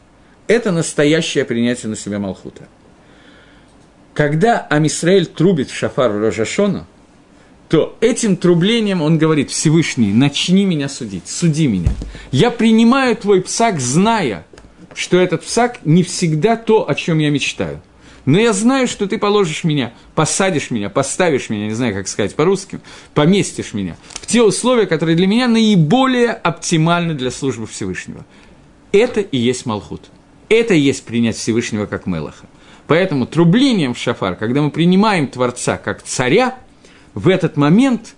[0.46, 2.68] Это настоящее принятие на себя Малхута.
[4.14, 6.86] Когда Амисраэль трубит в шафар Рожашона–
[7.68, 11.90] то этим трублением он говорит, Всевышний, начни меня судить, суди меня.
[12.30, 14.46] Я принимаю твой псак, зная,
[14.94, 17.80] что этот псак не всегда то, о чем я мечтаю.
[18.24, 22.34] Но я знаю, что ты положишь меня, посадишь меня, поставишь меня, не знаю, как сказать
[22.34, 22.80] по-русски,
[23.14, 28.24] поместишь меня в те условия, которые для меня наиболее оптимальны для службы Всевышнего.
[28.90, 30.02] Это и есть Малхут.
[30.48, 32.46] Это и есть принять Всевышнего как Мелаха.
[32.88, 36.56] Поэтому трублением в шафар, когда мы принимаем Творца как царя–
[37.16, 38.14] в этот момент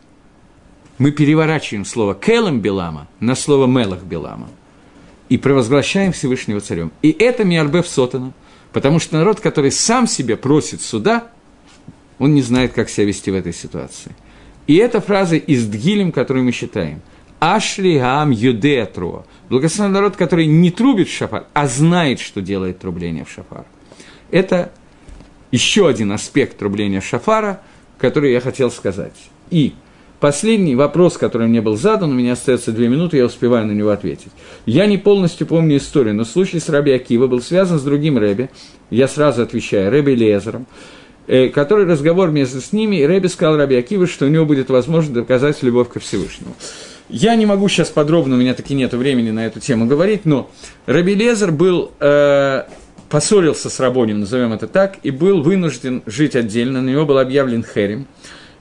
[0.98, 4.48] мы переворачиваем слово «келем Белама» на слово «мелах Белама»
[5.28, 6.90] и провозглашаем Всевышнего царем.
[7.00, 8.32] И это Миарбев Сотана,
[8.72, 11.28] потому что народ, который сам себе просит суда,
[12.18, 14.16] он не знает, как себя вести в этой ситуации.
[14.66, 17.00] И эта фраза из Дгилем, которую мы считаем.
[17.38, 19.24] Ашри Ам Юдеатро.
[19.48, 23.64] Благословен народ, который не трубит в шафар, а знает, что делает трубление в шафар.
[24.32, 24.72] Это
[25.52, 27.62] еще один аспект трубления шафара–
[27.98, 29.14] который я хотел сказать.
[29.50, 29.74] И
[30.20, 33.90] последний вопрос, который мне был задан, у меня остается две минуты, я успеваю на него
[33.90, 34.32] ответить.
[34.66, 38.50] Я не полностью помню историю, но случай с Раби Акива был связан с другим Рэби,
[38.90, 40.66] я сразу отвечаю, Рэби Лезером,
[41.26, 44.70] э, который разговор между с ними, и Рэби сказал Раби Акива, что у него будет
[44.70, 46.54] возможность доказать любовь ко Всевышнему.
[47.08, 50.50] Я не могу сейчас подробно, у меня таки нет времени на эту тему говорить, но
[50.84, 52.64] Раби Лезер был э,
[53.08, 57.64] поссорился с Рабоним, назовем это так, и был вынужден жить отдельно, на него был объявлен
[57.64, 58.06] Херем.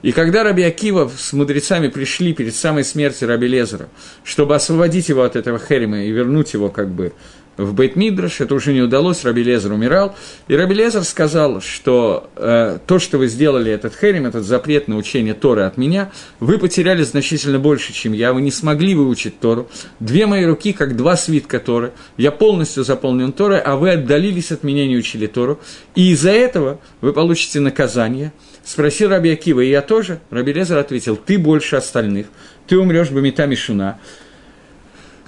[0.00, 3.88] И когда Раби Акива с мудрецами пришли перед самой смертью Раби Лезера,
[4.22, 7.12] чтобы освободить его от этого Херема и вернуть его как бы
[7.58, 12.30] в бейт Мидраш, это уже не удалось, Раби Лезер умирал, и Раби Лезер сказал, что
[12.36, 16.58] э, то, что вы сделали, этот херем, этот запрет на учение Торы от меня, вы
[16.58, 21.16] потеряли значительно больше, чем я, вы не смогли выучить Тору, две мои руки, как два
[21.16, 25.58] свитка Торы, я полностью заполнен Торой, а вы отдалились от меня, не учили Тору,
[25.96, 28.32] и из-за этого вы получите наказание.
[28.64, 30.20] Спросил Раби Акива, и я тоже?
[30.30, 32.26] Раби Лезер ответил, ты больше остальных,
[32.68, 33.98] ты умрешь бы метами шуна.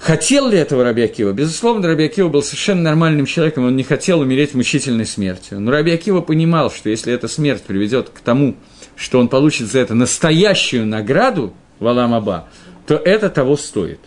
[0.01, 1.31] Хотел ли этого Раби Акива?
[1.31, 5.59] Безусловно, Раби Акива был совершенно нормальным человеком, он не хотел умереть мучительной смертью.
[5.59, 8.55] Но Раби Акива понимал, что если эта смерть приведет к тому,
[8.95, 12.49] что он получит за это настоящую награду в Аламаба,
[12.87, 13.99] то это того стоит.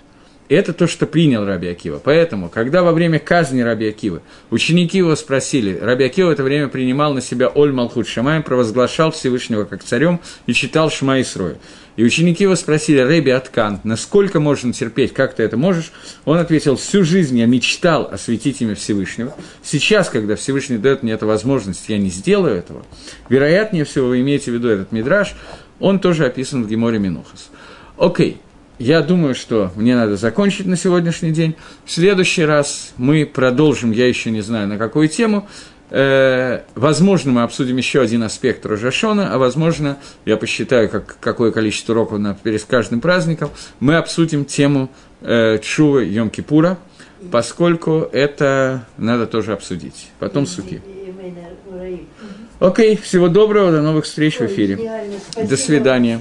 [0.49, 2.01] Это то, что принял Раби Акива.
[2.05, 4.20] Поэтому, когда во время казни Раби Акивы
[4.51, 9.12] ученики его спросили, Раби Акива в это время принимал на себя Оль Малхут Шамаем, провозглашал
[9.12, 11.59] Всевышнего как царем и читал Шма Исрою.
[11.97, 15.92] И ученики его спросили, Рэби Аткан, насколько можно терпеть, как ты это можешь?
[16.24, 19.34] Он ответил, всю жизнь я мечтал осветить имя Всевышнего.
[19.62, 22.84] Сейчас, когда Всевышний дает мне эту возможность, я не сделаю этого.
[23.28, 25.34] Вероятнее всего, вы имеете в виду этот мидраж,
[25.78, 27.51] он тоже описан в Геморе Минухас.
[27.97, 28.40] Окей,
[28.78, 31.55] я думаю, что мне надо закончить на сегодняшний день.
[31.84, 35.49] В следующий раз мы продолжим, я еще не знаю на какую тему.
[35.97, 41.92] Э, возможно, мы обсудим еще один аспект Рожашона, а возможно, я посчитаю, как, какое количество
[41.92, 44.90] уроков на, перед каждым праздником, мы обсудим тему
[45.20, 46.78] э, Чува Йом-Кипура,
[47.30, 50.11] поскольку это надо тоже обсудить.
[50.18, 50.82] Потом суки.
[52.59, 54.76] Окей, всего доброго, до новых встреч в эфире.
[55.49, 56.18] До свидания.